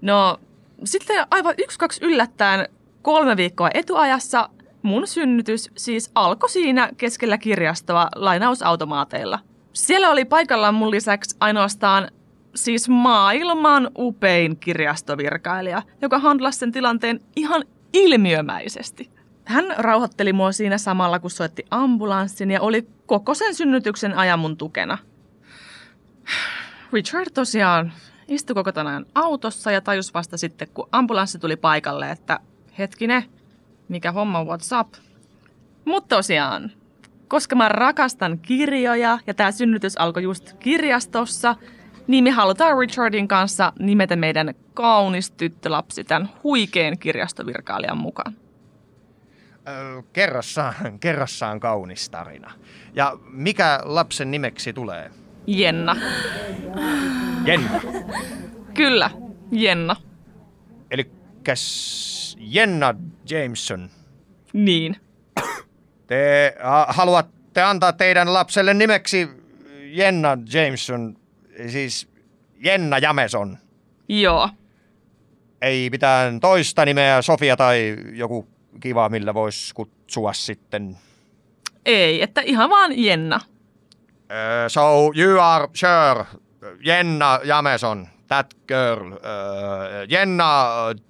No, 0.00 0.40
sitten 0.84 1.26
aivan 1.30 1.54
yksi 1.58 1.78
kaksi 1.78 2.04
yllättäen 2.04 2.68
kolme 3.02 3.36
viikkoa 3.36 3.70
etuajassa 3.74 4.48
mun 4.82 5.06
synnytys 5.06 5.70
siis 5.76 6.10
alkoi 6.14 6.50
siinä 6.50 6.90
keskellä 6.96 7.38
kirjastoa 7.38 8.08
lainausautomaateilla. 8.16 9.38
Siellä 9.74 10.10
oli 10.10 10.24
paikallaan 10.24 10.74
mun 10.74 10.90
lisäksi 10.90 11.36
ainoastaan 11.40 12.08
siis 12.54 12.88
maailman 12.88 13.90
upein 13.98 14.56
kirjastovirkailija, 14.56 15.82
joka 16.02 16.18
handlasi 16.18 16.58
sen 16.58 16.72
tilanteen 16.72 17.20
ihan 17.36 17.64
ilmiömäisesti. 17.92 19.10
Hän 19.44 19.64
rauhoitteli 19.76 20.32
mua 20.32 20.52
siinä 20.52 20.78
samalla, 20.78 21.18
kun 21.18 21.30
soitti 21.30 21.64
ambulanssin 21.70 22.50
ja 22.50 22.60
oli 22.60 22.88
koko 23.06 23.34
sen 23.34 23.54
synnytyksen 23.54 24.18
ajan 24.18 24.38
mun 24.38 24.56
tukena. 24.56 24.98
Richard 26.92 27.30
tosiaan 27.34 27.92
istui 28.28 28.54
koko 28.54 28.70
ajan 28.76 29.06
autossa 29.14 29.70
ja 29.70 29.80
tajus 29.80 30.14
vasta 30.14 30.36
sitten, 30.36 30.68
kun 30.74 30.88
ambulanssi 30.92 31.38
tuli 31.38 31.56
paikalle, 31.56 32.10
että 32.10 32.40
hetkinen, 32.78 33.24
mikä 33.88 34.12
homma, 34.12 34.44
what's 34.44 34.80
up? 34.80 34.94
Mutta 35.84 36.16
tosiaan, 36.16 36.72
koska 37.28 37.56
mä 37.56 37.68
rakastan 37.68 38.38
kirjoja 38.38 39.18
ja 39.26 39.34
tämä 39.34 39.52
synnytys 39.52 39.96
alkoi 39.96 40.22
just 40.22 40.52
kirjastossa, 40.58 41.56
niin 42.06 42.24
me 42.24 42.30
halutaan 42.30 42.78
Richardin 42.78 43.28
kanssa 43.28 43.72
nimetä 43.78 44.16
meidän 44.16 44.54
kaunis 44.74 45.30
tyttölapsi 45.30 46.04
tämän 46.04 46.28
huikean 46.44 46.98
kirjastovirkailijan 46.98 47.98
mukaan. 47.98 48.34
Kerrassaan, 50.12 50.74
kerrassaan 51.00 51.60
kaunis 51.60 52.10
tarina. 52.10 52.52
Ja 52.94 53.18
mikä 53.30 53.80
lapsen 53.84 54.30
nimeksi 54.30 54.72
tulee? 54.72 55.10
Jenna. 55.46 55.96
Jenna. 57.44 57.80
Kyllä, 58.74 59.10
Jenna. 59.52 59.96
Eli 60.90 61.10
Jenna 62.38 62.94
Jameson. 63.30 63.90
Niin. 64.52 64.96
Te 66.06 66.54
ha- 66.62 66.86
haluatte 66.88 67.62
antaa 67.62 67.92
teidän 67.92 68.34
lapselle 68.34 68.74
nimeksi 68.74 69.28
Jenna 69.84 70.38
Jameson, 70.52 71.16
siis 71.68 72.08
Jenna 72.64 72.98
Jameson. 72.98 73.58
Joo. 74.08 74.48
Ei 75.62 75.90
mitään 75.90 76.40
toista 76.40 76.84
nimeä, 76.84 77.22
Sofia 77.22 77.56
tai 77.56 77.96
joku 78.12 78.48
kiva, 78.80 79.08
millä 79.08 79.34
voisi 79.34 79.74
kutsua 79.74 80.32
sitten. 80.32 80.96
Ei, 81.86 82.22
että 82.22 82.40
ihan 82.40 82.70
vaan 82.70 82.98
Jenna. 82.98 83.36
Uh, 83.36 84.68
so 84.68 85.10
you 85.16 85.40
are 85.40 85.68
sure, 85.74 86.24
Jenna 86.84 87.40
Jameson, 87.44 88.08
that 88.28 88.54
girl, 88.68 89.12
uh, 89.12 89.18
Jenna 90.08 90.66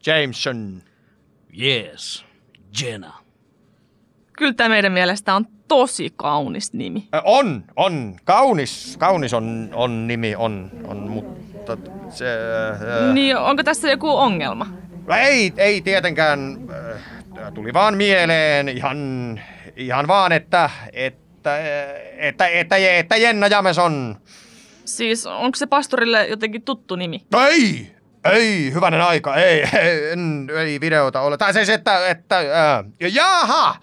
Jameson. 0.06 0.82
Yes, 1.62 2.24
Jenna. 2.80 3.23
Kyllä 4.36 4.52
tämä 4.52 4.68
meidän 4.68 4.92
mielestä 4.92 5.34
on 5.34 5.46
tosi 5.68 6.12
kaunis 6.16 6.72
nimi. 6.72 7.08
On, 7.24 7.64
on. 7.76 8.16
Kaunis, 8.24 8.96
kaunis 8.98 9.34
on, 9.34 9.68
on 9.72 10.06
nimi, 10.06 10.36
on, 10.36 10.70
on 10.84 10.96
mutta 10.96 11.76
se... 12.10 12.26
Ää, 12.26 13.12
Niin 13.12 13.36
onko 13.36 13.62
tässä 13.62 13.90
joku 13.90 14.16
ongelma? 14.16 14.66
Ei, 15.18 15.52
ei 15.56 15.80
tietenkään. 15.80 16.56
Tuli 17.54 17.72
vaan 17.72 17.96
mieleen 17.96 18.68
ihan, 18.68 19.40
ihan 19.76 20.06
vaan, 20.08 20.32
että, 20.32 20.70
että, 20.92 21.58
että, 22.16 22.46
että, 22.46 22.76
että 22.76 23.16
Jenna 23.16 23.46
Jameson. 23.46 24.16
Siis 24.84 25.26
onko 25.26 25.56
se 25.56 25.66
pastorille 25.66 26.26
jotenkin 26.26 26.62
tuttu 26.62 26.96
nimi? 26.96 27.22
No 27.32 27.46
ei, 27.46 27.94
ei, 28.32 28.72
hyvänen 28.74 29.02
aika, 29.02 29.36
ei, 29.36 29.62
ei, 29.62 29.98
ei 30.58 30.80
videota 30.80 31.20
ole. 31.20 31.36
Tai 31.36 31.52
siis, 31.52 31.68
että, 31.68 32.08
että, 32.08 32.38
äh, 32.38 32.84
jaha, 33.12 33.76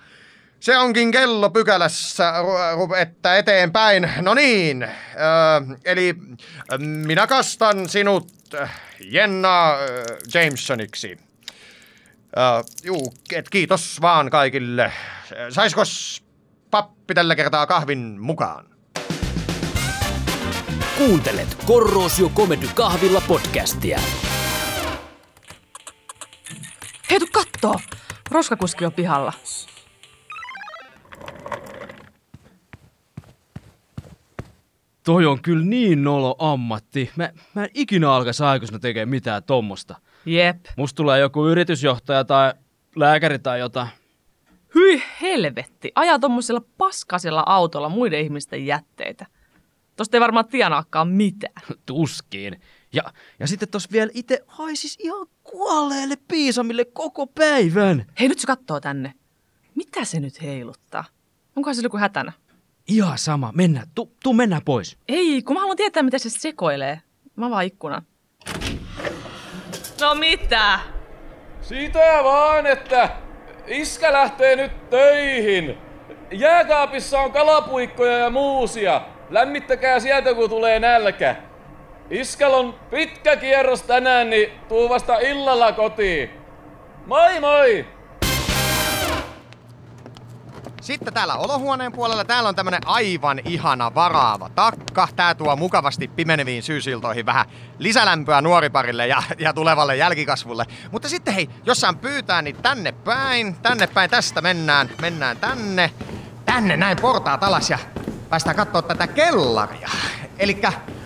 se 0.62 0.78
onkin 0.78 1.12
kello 1.12 1.50
pykälässä, 1.50 2.34
että 2.98 3.38
eteenpäin. 3.38 4.10
No 4.22 4.34
niin, 4.34 4.88
eli 5.86 6.16
minä 6.78 7.28
kastan 7.28 7.90
sinut 7.90 8.28
Jenna 9.00 9.74
Jamesoniksi. 10.34 11.20
Juu, 12.84 13.14
et 13.36 13.50
kiitos 13.50 14.02
vaan 14.02 14.30
kaikille. 14.30 14.92
Saisikos 15.50 16.24
pappi 16.72 17.14
tällä 17.14 17.36
kertaa 17.36 17.68
kahvin 17.68 18.18
mukaan? 18.20 18.66
Kuuntelet 20.98 21.58
Korrosio 21.66 22.30
Comedy 22.30 22.68
Kahvilla 22.76 23.22
podcastia. 23.28 24.00
Hei, 27.10 27.20
tuu 27.20 27.30
kattoo! 27.32 27.80
Roskakuski 28.32 28.86
on 28.86 28.94
pihalla. 28.94 29.34
Toi 35.12 35.26
on 35.26 35.42
kyllä 35.42 35.66
niin 35.66 36.04
nolo 36.04 36.36
ammatti. 36.40 37.12
Mä, 37.16 37.30
mä 37.54 37.64
en 37.64 37.70
ikinä 37.74 38.12
alkaisi 38.12 38.44
aikuisena 38.44 38.80
tekemään 38.80 39.10
mitään 39.10 39.44
tommosta. 39.44 39.96
Jep. 40.26 40.58
Musta 40.78 40.98
tulee 40.98 41.20
joku 41.20 41.48
yritysjohtaja 41.48 42.24
tai 42.24 42.54
lääkäri 42.96 43.40
tai 43.40 43.60
jotain. 43.60 43.88
Hyi 44.76 45.04
helvetti, 45.22 45.92
ajaa 45.96 46.20
tommosella 46.20 46.62
paskasella 46.78 47.44
autolla 47.46 47.90
muiden 47.90 48.20
ihmisten 48.20 48.66
jätteitä. 48.66 49.26
Tosta 49.96 50.18
ei 50.18 50.22
varmaan 50.22 50.48
tienaakaan 50.48 51.08
mitään. 51.08 51.64
Tuskiin. 51.86 52.62
Ja, 52.94 53.04
ja 53.40 53.48
sitten 53.48 53.70
tos 53.70 53.92
vielä 53.92 54.12
itse 54.14 54.44
haisis 54.48 54.98
ihan 55.00 55.28
kuolleelle 55.44 56.18
piisamille 56.28 56.86
koko 56.86 57.28
päivän. 57.28 58.06
Hei, 58.20 58.28
nyt 58.28 58.40
se 58.40 58.48
kattoo 58.48 58.80
tänne. 58.80 59.14
Mitä 59.76 60.06
se 60.06 60.20
nyt 60.20 60.42
heiluttaa? 60.42 61.06
Onkohan 61.56 61.76
se 61.76 61.82
joku 61.82 61.98
hätänä? 61.98 62.32
Ihan 62.92 63.18
sama, 63.18 63.52
mennään, 63.56 63.88
tu, 63.96 64.12
tu 64.24 64.34
mennään 64.34 64.62
pois. 64.66 64.98
Ei, 65.08 65.42
kun 65.42 65.54
mä 65.56 65.60
haluan 65.60 65.78
tietää, 65.78 66.04
miten 66.04 66.20
se 66.20 66.30
sekoilee. 66.30 67.02
Mä 67.36 67.50
vaan 67.50 67.66
ikkunan. 67.66 68.02
No 70.02 70.16
mitä? 70.16 70.80
Sitä 71.62 72.20
vaan, 72.24 72.66
että 72.66 73.10
iskä 73.68 74.14
lähtee 74.14 74.56
nyt 74.56 74.90
töihin. 74.90 75.78
Jääkaapissa 76.32 77.20
on 77.20 77.32
kalapuikkoja 77.32 78.18
ja 78.18 78.30
muusia. 78.30 79.02
Lämmittäkää 79.30 80.00
sieltä, 80.00 80.34
kun 80.34 80.50
tulee 80.50 80.80
nälkä. 80.80 81.36
Iskäl 82.10 82.54
on 82.54 82.74
pitkä 82.90 83.36
kierros 83.36 83.82
tänään, 83.82 84.30
niin 84.30 84.52
tuu 84.70 84.90
vasta 84.90 85.20
illalla 85.20 85.72
kotiin. 85.72 86.30
Moi 87.06 87.40
moi! 87.40 87.86
Sitten 90.82 91.14
täällä 91.14 91.36
olohuoneen 91.36 91.92
puolella 91.92 92.26
täällä 92.26 92.50
on 92.50 92.56
tämmönen 92.56 92.88
aivan 92.88 93.40
ihana 93.46 93.96
varaava 93.96 94.50
takka. 94.50 95.08
Tää 95.16 95.36
tuo 95.36 95.56
mukavasti 95.56 96.08
pimeneviin 96.08 96.64
syysiltoihin 96.64 97.26
vähän 97.26 97.46
lisälämpöä 97.80 98.42
nuoriparille 98.42 99.08
ja, 99.08 99.24
ja 99.40 99.54
tulevalle 99.54 99.98
jälkikasvulle. 99.98 100.66
Mutta 100.92 101.10
sitten 101.10 101.34
hei, 101.34 101.50
jos 101.66 101.80
saan 101.80 101.98
pyytää, 101.98 102.42
niin 102.42 102.56
tänne 102.56 102.92
päin, 102.92 103.56
tänne 103.56 103.88
päin, 103.88 104.10
tästä 104.10 104.42
mennään, 104.42 104.90
mennään 105.02 105.38
tänne. 105.38 105.92
Tänne 106.46 106.78
näin 106.78 106.98
portaat 107.02 107.44
alas 107.44 107.70
ja 107.70 107.80
päästään 108.30 108.56
katsoa 108.56 108.82
tätä 108.82 109.08
kellaria. 109.08 109.90
Eli 110.40 110.62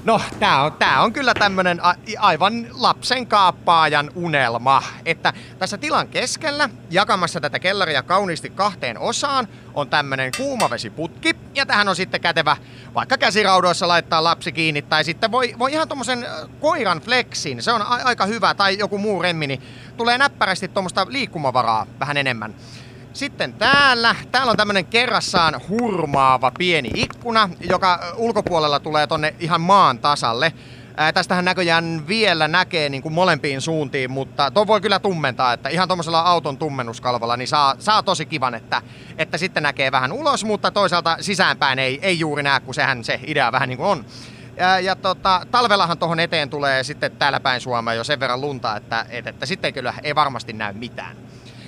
no, 0.05 0.21
tää 0.39 0.63
on, 0.63 0.73
tää 0.73 1.01
on 1.01 1.13
kyllä 1.13 1.33
tämmönen 1.33 1.85
a, 1.85 1.95
aivan 2.19 2.67
lapsen 2.71 3.27
kaappaajan 3.27 4.11
unelma. 4.15 4.83
Että 5.05 5.33
tässä 5.59 5.77
tilan 5.77 6.07
keskellä, 6.07 6.69
jakamassa 6.89 7.41
tätä 7.41 7.59
kellaria 7.59 8.03
kauniisti 8.03 8.49
kahteen 8.49 8.99
osaan, 8.99 9.47
on 9.73 9.89
tämmönen 9.89 10.31
kuumavesiputki. 10.37 11.35
Ja 11.55 11.65
tähän 11.65 11.87
on 11.87 11.95
sitten 11.95 12.21
kätevä 12.21 12.57
vaikka 12.93 13.17
käsiraudoissa 13.17 13.87
laittaa 13.87 14.23
lapsi 14.23 14.51
kiinni. 14.51 14.81
Tai 14.81 15.03
sitten 15.03 15.31
voi, 15.31 15.55
voi 15.59 15.71
ihan 15.71 15.87
tommosen 15.87 16.27
koiran 16.61 17.01
flexin, 17.01 17.63
se 17.63 17.71
on 17.71 17.81
a, 17.81 17.99
aika 18.03 18.25
hyvä, 18.25 18.53
tai 18.53 18.77
joku 18.77 18.97
muu 18.97 19.21
remmi, 19.21 19.47
niin 19.47 19.61
tulee 19.97 20.17
näppärästi 20.17 20.67
tuommoista 20.67 21.05
liikkumavaraa 21.09 21.87
vähän 21.99 22.17
enemmän. 22.17 22.55
Sitten 23.15 23.53
täällä, 23.53 24.15
täällä 24.31 24.51
on 24.51 24.57
tämmönen 24.57 24.85
kerrassaan 24.85 25.61
hurmaava 25.69 26.51
pieni 26.57 26.91
ikkuna, 26.95 27.49
joka 27.69 28.13
ulkopuolella 28.17 28.79
tulee 28.79 29.07
tonne 29.07 29.35
ihan 29.39 29.61
maan 29.61 29.99
tasalle. 29.99 30.53
Ää, 30.97 31.13
tästähän 31.13 31.45
näköjään 31.45 32.07
vielä 32.07 32.47
näkee 32.47 32.89
niin 32.89 33.01
kuin 33.01 33.13
molempiin 33.13 33.61
suuntiin, 33.61 34.11
mutta 34.11 34.51
tuo 34.51 34.67
voi 34.67 34.81
kyllä 34.81 34.99
tummentaa, 34.99 35.53
että 35.53 35.69
ihan 35.69 35.87
tuommoisella 35.87 36.19
auton 36.19 36.57
tummennuskalvolla 36.57 37.37
niin 37.37 37.47
saa, 37.47 37.75
saa 37.79 38.03
tosi 38.03 38.25
kivan, 38.25 38.55
että, 38.55 38.81
että 39.17 39.37
sitten 39.37 39.63
näkee 39.63 39.91
vähän 39.91 40.11
ulos, 40.11 40.45
mutta 40.45 40.71
toisaalta 40.71 41.17
sisäänpäin 41.21 41.79
ei, 41.79 41.99
ei 42.01 42.19
juuri 42.19 42.43
näe, 42.43 42.59
kun 42.59 42.73
sehän 42.73 43.03
se 43.03 43.19
idea 43.27 43.51
vähän 43.51 43.69
niin 43.69 43.77
kuin 43.77 43.87
on. 43.87 44.05
Ja, 44.57 44.79
ja 44.79 44.95
tota, 44.95 45.41
talvellahan 45.51 45.97
tuohon 45.97 46.19
eteen 46.19 46.49
tulee 46.49 46.83
sitten 46.83 47.11
täällä 47.11 47.39
päin 47.39 47.61
Suomea 47.61 47.93
jo 47.93 48.03
sen 48.03 48.19
verran 48.19 48.41
lunta, 48.41 48.75
että, 48.75 49.05
että, 49.09 49.29
että 49.29 49.45
sitten 49.45 49.73
kyllä 49.73 49.93
ei 50.03 50.15
varmasti 50.15 50.53
näy 50.53 50.73
mitään. 50.73 51.17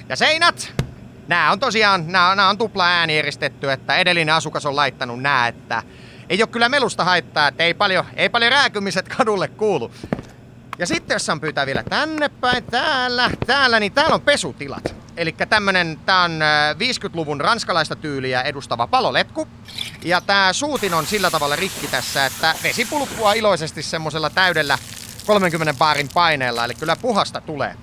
Ja 0.09 0.15
seinät, 0.15 0.86
Nämä 1.27 1.51
on 1.51 1.59
tosiaan, 1.59 2.07
nämä, 2.07 2.35
nämä 2.35 2.49
on 2.49 2.57
tupla 2.57 2.87
ääni 2.87 3.17
eristetty, 3.17 3.71
että 3.71 3.95
edellinen 3.95 4.35
asukas 4.35 4.65
on 4.65 4.75
laittanut 4.75 5.21
nämä, 5.21 5.47
että 5.47 5.83
ei 6.29 6.41
ole 6.41 6.47
kyllä 6.47 6.69
melusta 6.69 7.03
haittaa, 7.03 7.47
että 7.47 7.63
ei 7.63 7.73
paljon, 7.73 8.05
ei 8.15 8.29
paljon 8.29 8.51
rääkymiset 8.51 9.07
kadulle 9.07 9.47
kuulu. 9.47 9.91
Ja 10.79 10.87
sitten 10.87 11.15
jos 11.15 11.25
saan 11.25 11.41
pyytää 11.41 11.65
vielä 11.65 11.83
tänne 11.83 12.29
päin, 12.29 12.63
täällä, 12.63 13.31
täällä, 13.47 13.79
niin 13.79 13.91
täällä 13.91 14.15
on 14.15 14.21
pesutilat. 14.21 14.95
Eli 15.17 15.35
tämmönen, 15.49 15.99
tää 16.05 16.21
on 16.21 16.39
50-luvun 16.75 17.41
ranskalaista 17.41 17.95
tyyliä 17.95 18.41
edustava 18.41 18.87
paloletku. 18.87 19.47
Ja 20.03 20.21
tää 20.21 20.53
suutin 20.53 20.93
on 20.93 21.05
sillä 21.05 21.31
tavalla 21.31 21.55
rikki 21.55 21.87
tässä, 21.87 22.25
että 22.25 22.55
vesi 22.63 22.85
pulppua 22.85 23.33
iloisesti 23.33 23.83
semmosella 23.83 24.29
täydellä 24.29 24.77
30 25.25 25.73
baarin 25.73 26.09
paineella, 26.13 26.65
eli 26.65 26.73
kyllä 26.75 26.95
puhasta 26.95 27.41
tulee. 27.41 27.75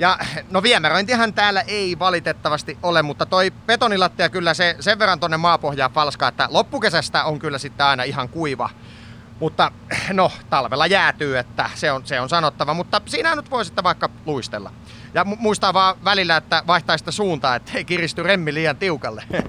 Ja 0.00 0.18
no 0.50 0.62
viemäröintihän 0.62 1.34
täällä 1.34 1.60
ei 1.60 1.98
valitettavasti 1.98 2.78
ole, 2.82 3.02
mutta 3.02 3.26
toi 3.26 3.50
betonilattia 3.66 4.28
kyllä 4.28 4.54
se 4.54 4.76
sen 4.80 4.98
verran 4.98 5.20
tonne 5.20 5.36
maapohjaa 5.36 5.88
falskaa, 5.88 6.28
että 6.28 6.48
loppukesästä 6.50 7.24
on 7.24 7.38
kyllä 7.38 7.58
sitten 7.58 7.86
aina 7.86 8.02
ihan 8.02 8.28
kuiva. 8.28 8.70
Mutta 9.40 9.72
no, 10.12 10.32
talvella 10.50 10.86
jäätyy, 10.86 11.38
että 11.38 11.70
se 11.74 11.92
on, 11.92 12.06
se 12.06 12.20
on 12.20 12.28
sanottava, 12.28 12.74
mutta 12.74 13.00
siinä 13.06 13.36
nyt 13.36 13.50
voi 13.50 13.64
sitten 13.64 13.84
vaikka 13.84 14.08
luistella. 14.26 14.72
Ja 15.14 15.22
mu- 15.22 15.36
muistaa 15.38 15.74
vaan 15.74 16.04
välillä, 16.04 16.36
että 16.36 16.62
vaihtaa 16.66 16.98
sitä 16.98 17.10
suuntaa, 17.10 17.56
ettei 17.56 17.84
kiristy 17.84 18.22
remmi 18.22 18.54
liian 18.54 18.76
tiukalle. 18.76 19.24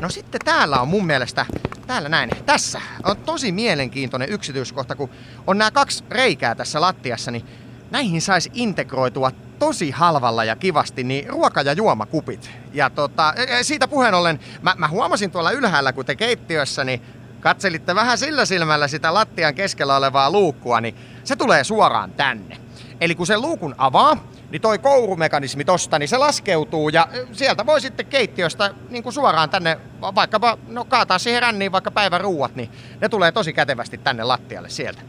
No 0.00 0.08
sitten 0.08 0.40
täällä 0.44 0.80
on 0.80 0.88
mun 0.88 1.06
mielestä, 1.06 1.46
täällä 1.86 2.08
näin, 2.08 2.30
tässä 2.46 2.80
on 3.04 3.16
tosi 3.16 3.52
mielenkiintoinen 3.52 4.28
yksityiskohta, 4.28 4.96
kun 4.96 5.10
on 5.46 5.58
nämä 5.58 5.70
kaksi 5.70 6.04
reikää 6.10 6.54
tässä 6.54 6.80
lattiassa, 6.80 7.30
niin 7.30 7.44
näihin 7.90 8.22
saisi 8.22 8.50
integroitua 8.54 9.30
tosi 9.58 9.90
halvalla 9.90 10.44
ja 10.44 10.56
kivasti 10.56 11.04
niin 11.04 11.28
ruoka- 11.28 11.62
ja 11.62 11.72
juomakupit. 11.72 12.50
Ja 12.72 12.90
tota, 12.90 13.34
siitä 13.62 13.88
puheen 13.88 14.14
ollen, 14.14 14.40
mä, 14.62 14.74
mä 14.78 14.88
huomasin 14.88 15.30
tuolla 15.30 15.50
ylhäällä, 15.50 15.92
kun 15.92 16.04
te 16.04 16.16
keittiössä, 16.16 16.84
niin 16.84 17.02
katselitte 17.40 17.94
vähän 17.94 18.18
sillä 18.18 18.44
silmällä 18.44 18.88
sitä 18.88 19.14
lattian 19.14 19.54
keskellä 19.54 19.96
olevaa 19.96 20.30
luukkua, 20.30 20.80
niin 20.80 20.94
se 21.24 21.36
tulee 21.36 21.64
suoraan 21.64 22.12
tänne. 22.12 22.56
Eli 23.00 23.14
kun 23.14 23.26
se 23.26 23.38
luukun 23.38 23.74
avaa, 23.78 24.16
niin 24.50 24.62
toi 24.62 24.78
kourumekanismi 24.78 25.64
tosta, 25.64 25.98
niin 25.98 26.08
se 26.08 26.16
laskeutuu 26.16 26.88
ja 26.88 27.08
sieltä 27.32 27.66
voi 27.66 27.80
sitten 27.80 28.06
keittiöstä 28.06 28.74
niin 28.90 29.02
kuin 29.02 29.12
suoraan 29.12 29.50
tänne, 29.50 29.78
vaikkapa 30.00 30.58
no 30.68 30.84
kaataa 30.84 31.18
siihen 31.18 31.42
ränniin 31.42 31.72
vaikka 31.72 31.90
päivän 31.90 32.20
ruuat, 32.20 32.56
niin 32.56 32.70
ne 33.00 33.08
tulee 33.08 33.32
tosi 33.32 33.52
kätevästi 33.52 33.98
tänne 33.98 34.24
lattialle 34.24 34.68
sieltä. 34.68 35.02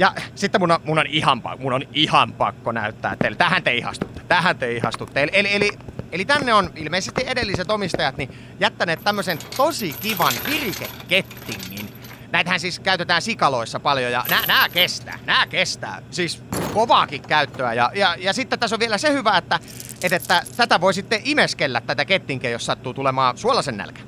Ja 0.00 0.14
sitten 0.34 0.60
mun 0.60 0.70
on, 0.70 0.80
mun 0.84 0.98
on, 0.98 1.06
ihan, 1.06 1.42
mun 1.58 1.72
on 1.72 1.82
ihan 1.92 2.32
pakko 2.32 2.72
näyttää 2.72 3.16
teille. 3.16 3.36
Tähän 3.36 3.62
te 3.62 3.74
ihastutte. 3.74 4.20
Tähän 4.28 4.58
te 4.58 4.72
ihastutte. 4.72 5.28
Eli, 5.32 5.54
eli, 5.54 5.70
eli, 6.12 6.24
tänne 6.24 6.54
on 6.54 6.70
ilmeisesti 6.76 7.24
edelliset 7.26 7.70
omistajat 7.70 8.16
niin 8.16 8.30
jättäneet 8.60 9.04
tämmöisen 9.04 9.38
tosi 9.56 9.94
kivan 10.02 10.32
virikekettingin. 10.50 11.88
Näitähän 12.32 12.60
siis 12.60 12.80
käytetään 12.80 13.22
sikaloissa 13.22 13.80
paljon 13.80 14.12
ja 14.12 14.24
nää, 14.30 14.46
nää 14.46 14.68
kestää, 14.68 15.18
nää 15.26 15.46
kestää. 15.46 16.02
Siis 16.10 16.42
kovaakin 16.74 17.22
käyttöä. 17.22 17.74
Ja, 17.74 17.90
ja, 17.94 18.16
ja 18.18 18.32
sitten 18.32 18.58
tässä 18.58 18.76
on 18.76 18.80
vielä 18.80 18.98
se 18.98 19.12
hyvä, 19.12 19.36
että, 19.36 19.58
että, 20.02 20.16
että 20.16 20.42
tätä 20.56 20.80
voi 20.80 20.94
sitten 20.94 21.20
imeskellä 21.24 21.80
tätä 21.80 22.04
kettinkeä, 22.04 22.50
jos 22.50 22.66
sattuu 22.66 22.94
tulemaan 22.94 23.38
suolasen 23.38 23.76
nälkä. 23.76 24.00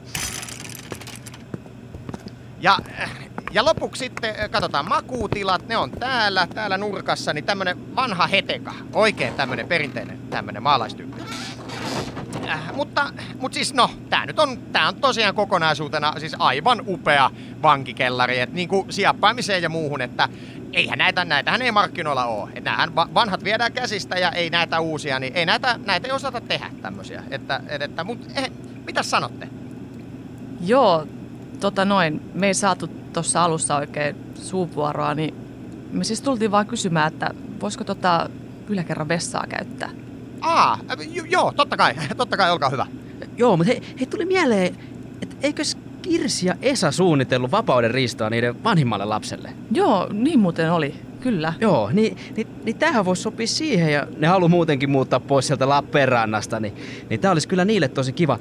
Ja 2.61 2.79
ja 3.53 3.65
lopuksi 3.65 3.99
sitten 3.99 4.35
äh, 4.41 4.51
katsotaan 4.51 4.89
makuutilat, 4.89 5.69
ne 5.69 5.77
on 5.77 5.91
täällä, 5.91 6.47
täällä 6.55 6.79
nurkassa, 6.79 7.33
niin 7.33 7.45
tämmönen 7.45 7.97
vanha 7.97 8.27
heteka, 8.27 8.75
oikein 8.93 9.35
tämmönen 9.35 9.69
perinteinen 9.69 10.19
tämmönen 10.31 10.63
maalaistyyppi. 10.63 11.23
Äh, 12.49 12.75
mutta, 12.75 13.13
mutta 13.39 13.55
siis 13.55 13.75
no, 13.75 13.91
tää 14.11 14.27
nyt 14.27 14.39
on, 14.39 14.59
tää 14.59 14.89
on 14.89 14.97
tosiaan 14.97 15.35
kokonaisuutena 15.35 16.15
siis 16.19 16.37
aivan 16.39 16.83
upea 16.87 17.31
vankikellari, 17.63 18.41
että 18.41 18.57
niinku 18.57 18.87
siappaamiseen 18.91 19.63
ja 19.63 19.69
muuhun, 19.69 20.01
että 20.01 20.29
eihän 20.73 20.99
näitä, 20.99 21.25
näitähän 21.25 21.63
ei 21.63 21.73
markkinoilla 21.73 22.25
ole. 22.25 22.51
Että 22.55 22.71
näähän 22.71 22.95
vanhat 22.95 23.45
viedään 23.45 23.73
käsistä 23.73 24.19
ja 24.19 24.31
ei 24.31 24.51
näitä 24.51 24.81
uusia, 24.81 25.19
niin 25.19 25.33
ei 25.37 25.47
näitä, 25.47 25.79
näitä 25.87 26.09
ei 26.09 26.13
osata 26.13 26.41
tehdä 26.41 26.71
tämmöisiä. 26.83 27.23
Että, 27.31 27.61
että, 27.69 27.85
että 27.85 28.05
mutta 28.05 28.41
eh, 28.41 28.51
mitä 28.87 29.03
sanotte? 29.03 29.49
Joo, 30.61 31.07
tota 31.63 31.85
noin, 31.85 32.21
me 32.35 32.47
ei 32.47 32.55
saatu 32.55 32.87
tuossa 33.13 33.45
alussa 33.45 33.77
oikein 33.77 34.17
suupuoroa, 34.35 35.15
niin 35.15 35.35
me 35.93 36.05
siis 36.05 36.21
tultiin 36.21 36.51
vaan 36.51 36.67
kysymään, 36.67 37.13
että 37.13 37.31
voisiko 37.61 37.85
tota 37.85 38.31
yläkerran 38.69 39.09
vessaa 39.09 39.45
käyttää. 39.49 39.91
Aa, 40.41 40.79
j- 41.11 41.31
joo, 41.31 41.53
totta 41.57 41.77
kai, 41.77 41.95
totta 42.17 42.37
kai, 42.37 42.51
olkaa 42.51 42.69
hyvä. 42.69 42.87
Joo, 43.37 43.57
mutta 43.57 43.73
hei, 43.73 43.83
hei 44.01 44.07
tuli 44.07 44.25
mieleen, 44.25 44.77
että 45.23 45.37
eikös 45.43 45.77
Kirsi 46.03 46.47
ja 46.47 46.55
Esa 46.63 46.91
suunnitellut 46.91 47.51
vapauden 47.51 47.91
riistoa 47.91 48.31
niiden 48.31 48.65
vanhimmalle 48.65 49.05
lapselle? 49.05 49.53
Joo, 49.71 50.09
niin 50.13 50.39
muuten 50.39 50.73
oli, 50.73 50.95
kyllä. 51.23 51.55
Joo, 51.61 51.91
niin, 51.93 52.17
niin, 52.37 52.47
niin 52.65 52.77
tämähän 52.77 53.05
voisi 53.05 53.23
sopia 53.23 53.47
siihen 53.47 53.93
ja 53.93 54.07
ne 54.19 54.27
halu 54.27 54.49
muutenkin 54.49 54.91
muuttaa 54.91 55.21
pois 55.21 55.47
sieltä 55.47 55.69
Lappeenrannasta, 55.69 56.61
niin, 56.61 56.77
niin 57.11 57.21
tämä 57.21 57.33
olisi 57.33 57.49
kyllä 57.49 57.65
niille 57.65 57.89
tosi 57.89 58.13
kiva. 58.13 58.39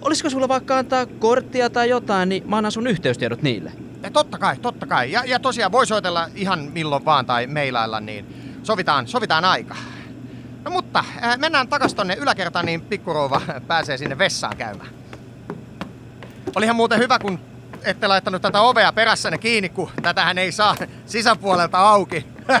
Olisiko 0.00 0.30
sulla 0.30 0.48
vaikka 0.48 0.78
antaa 0.78 1.06
korttia 1.06 1.70
tai 1.70 1.88
jotain, 1.88 2.28
niin 2.28 2.42
mä 2.50 2.56
annan 2.56 2.72
sun 2.72 2.86
yhteystiedot 2.86 3.42
niille. 3.42 3.72
Ja 4.02 4.10
totta 4.10 4.38
kai, 4.38 4.56
totta 4.56 4.86
kai. 4.86 5.12
Ja, 5.12 5.22
ja 5.26 5.38
tosiaan 5.38 5.72
voi 5.72 5.86
soitella 5.86 6.28
ihan 6.34 6.70
milloin 6.72 7.04
vaan 7.04 7.26
tai 7.26 7.46
meilailla, 7.46 8.00
niin 8.00 8.26
sovitaan, 8.62 9.08
sovitaan 9.08 9.44
aika. 9.44 9.76
No 10.64 10.70
mutta 10.70 11.04
äh, 11.24 11.38
mennään 11.38 11.68
takas 11.68 11.94
tonne 11.94 12.14
yläkertaan, 12.14 12.66
niin 12.66 12.80
pikkurouva 12.80 13.40
pääsee 13.66 13.96
sinne 13.96 14.18
vessaan 14.18 14.56
käymään. 14.56 14.90
Olihan 16.56 16.76
muuten 16.76 16.98
hyvä, 16.98 17.18
kun 17.18 17.38
ette 17.84 18.08
laittanut 18.08 18.42
tätä 18.42 18.60
ovea 18.60 18.92
perässänne 18.92 19.38
kiinni, 19.38 19.68
kun 19.68 19.90
tätähän 20.02 20.38
ei 20.38 20.52
saa 20.52 20.76
sisäpuolelta 21.06 21.78
auki. 21.78 22.26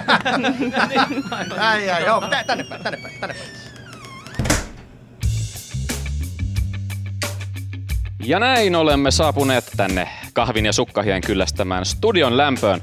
ai, 1.58 1.90
ai, 1.90 2.04
joo, 2.04 2.22
tänne 2.46 2.64
päin, 2.64 2.82
tänne 2.82 2.98
päin, 3.02 3.20
tänne 3.20 3.34
päin. 3.34 3.72
Ja 8.24 8.38
näin 8.38 8.76
olemme 8.76 9.10
saapuneet 9.10 9.70
tänne 9.76 10.08
kahvin 10.32 10.66
ja 10.66 10.72
sukkahien 10.72 11.20
kyllästämään 11.20 11.84
studion 11.84 12.36
lämpöön. 12.36 12.80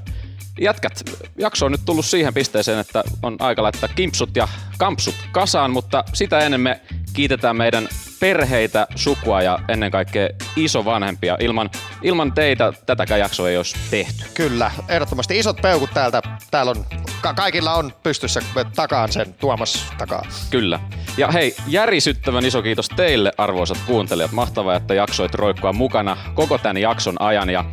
Jätkät, 0.62 1.04
jakso 1.38 1.66
on 1.66 1.72
nyt 1.72 1.86
tullut 1.86 2.06
siihen 2.06 2.34
pisteeseen, 2.34 2.80
että 2.80 3.04
on 3.24 3.36
aika 3.40 3.64
laittaa 3.64 3.90
kimpsut 3.96 4.36
ja 4.36 4.48
kampsut 4.78 5.16
kasaan, 5.32 5.72
mutta 5.72 6.04
sitä 6.14 6.40
ennen 6.40 6.62
me 6.62 6.82
kiitetään 7.14 7.56
meidän 7.56 7.88
perheitä, 8.20 8.88
sukua 8.96 9.42
ja 9.42 9.60
ennen 9.68 9.92
kaikkea 9.92 10.30
isovanhempia. 10.56 11.38
Ilman, 11.40 11.70
ilman 12.02 12.34
teitä 12.34 12.74
tätäkään 12.86 13.20
jaksoa 13.20 13.50
ei 13.50 13.58
olisi 13.58 13.76
tehty. 13.92 14.26
Kyllä, 14.34 14.72
ehdottomasti 14.88 15.40
isot 15.40 15.62
peukut 15.62 15.90
täältä. 15.94 16.22
Täällä 16.52 16.70
on, 16.70 16.86
ka- 17.22 17.34
kaikilla 17.34 17.74
on 17.74 17.94
pystyssä 18.04 18.42
takaan 18.76 19.12
sen 19.12 19.34
Tuomas 19.34 19.88
takaa. 19.98 20.26
Kyllä. 20.50 20.80
Ja 21.18 21.32
hei, 21.32 21.56
järisyttävän 21.68 22.46
iso 22.46 22.62
kiitos 22.62 22.90
teille 22.90 23.32
arvoisat 23.38 23.78
kuuntelijat. 23.86 24.32
Mahtavaa, 24.32 24.76
että 24.76 24.94
jaksoit 24.94 25.36
roikkua 25.36 25.74
mukana 25.74 26.18
koko 26.34 26.58
tämän 26.58 26.78
jakson 26.78 27.22
ajan. 27.22 27.50
Ja 27.50 27.66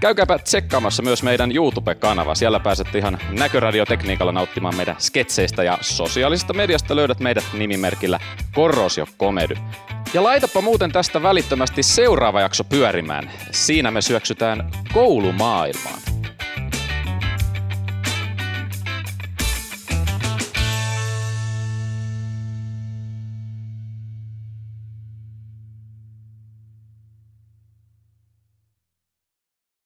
Käykääpä 0.00 0.38
tsekkaamassa 0.38 1.02
myös 1.02 1.22
meidän 1.22 1.56
YouTube-kanava. 1.56 2.34
Siellä 2.34 2.60
pääsette 2.60 2.98
ihan 2.98 3.18
näköradiotekniikalla 3.30 4.32
nauttimaan 4.32 4.76
meidän 4.76 4.96
sketseistä 4.98 5.62
ja 5.62 5.78
sosiaalisesta 5.80 6.52
mediasta 6.52 6.96
löydät 6.96 7.20
meidät 7.20 7.44
nimimerkillä 7.52 8.20
Korrosio 8.54 9.06
Komedy. 9.16 9.54
Ja 10.14 10.22
laitapa 10.22 10.60
muuten 10.60 10.92
tästä 10.92 11.22
välittömästi 11.22 11.82
seuraava 11.82 12.40
jakso 12.40 12.64
pyörimään. 12.64 13.30
Siinä 13.50 13.90
me 13.90 14.02
syöksytään 14.02 14.70
koulumaailmaan. 14.92 16.11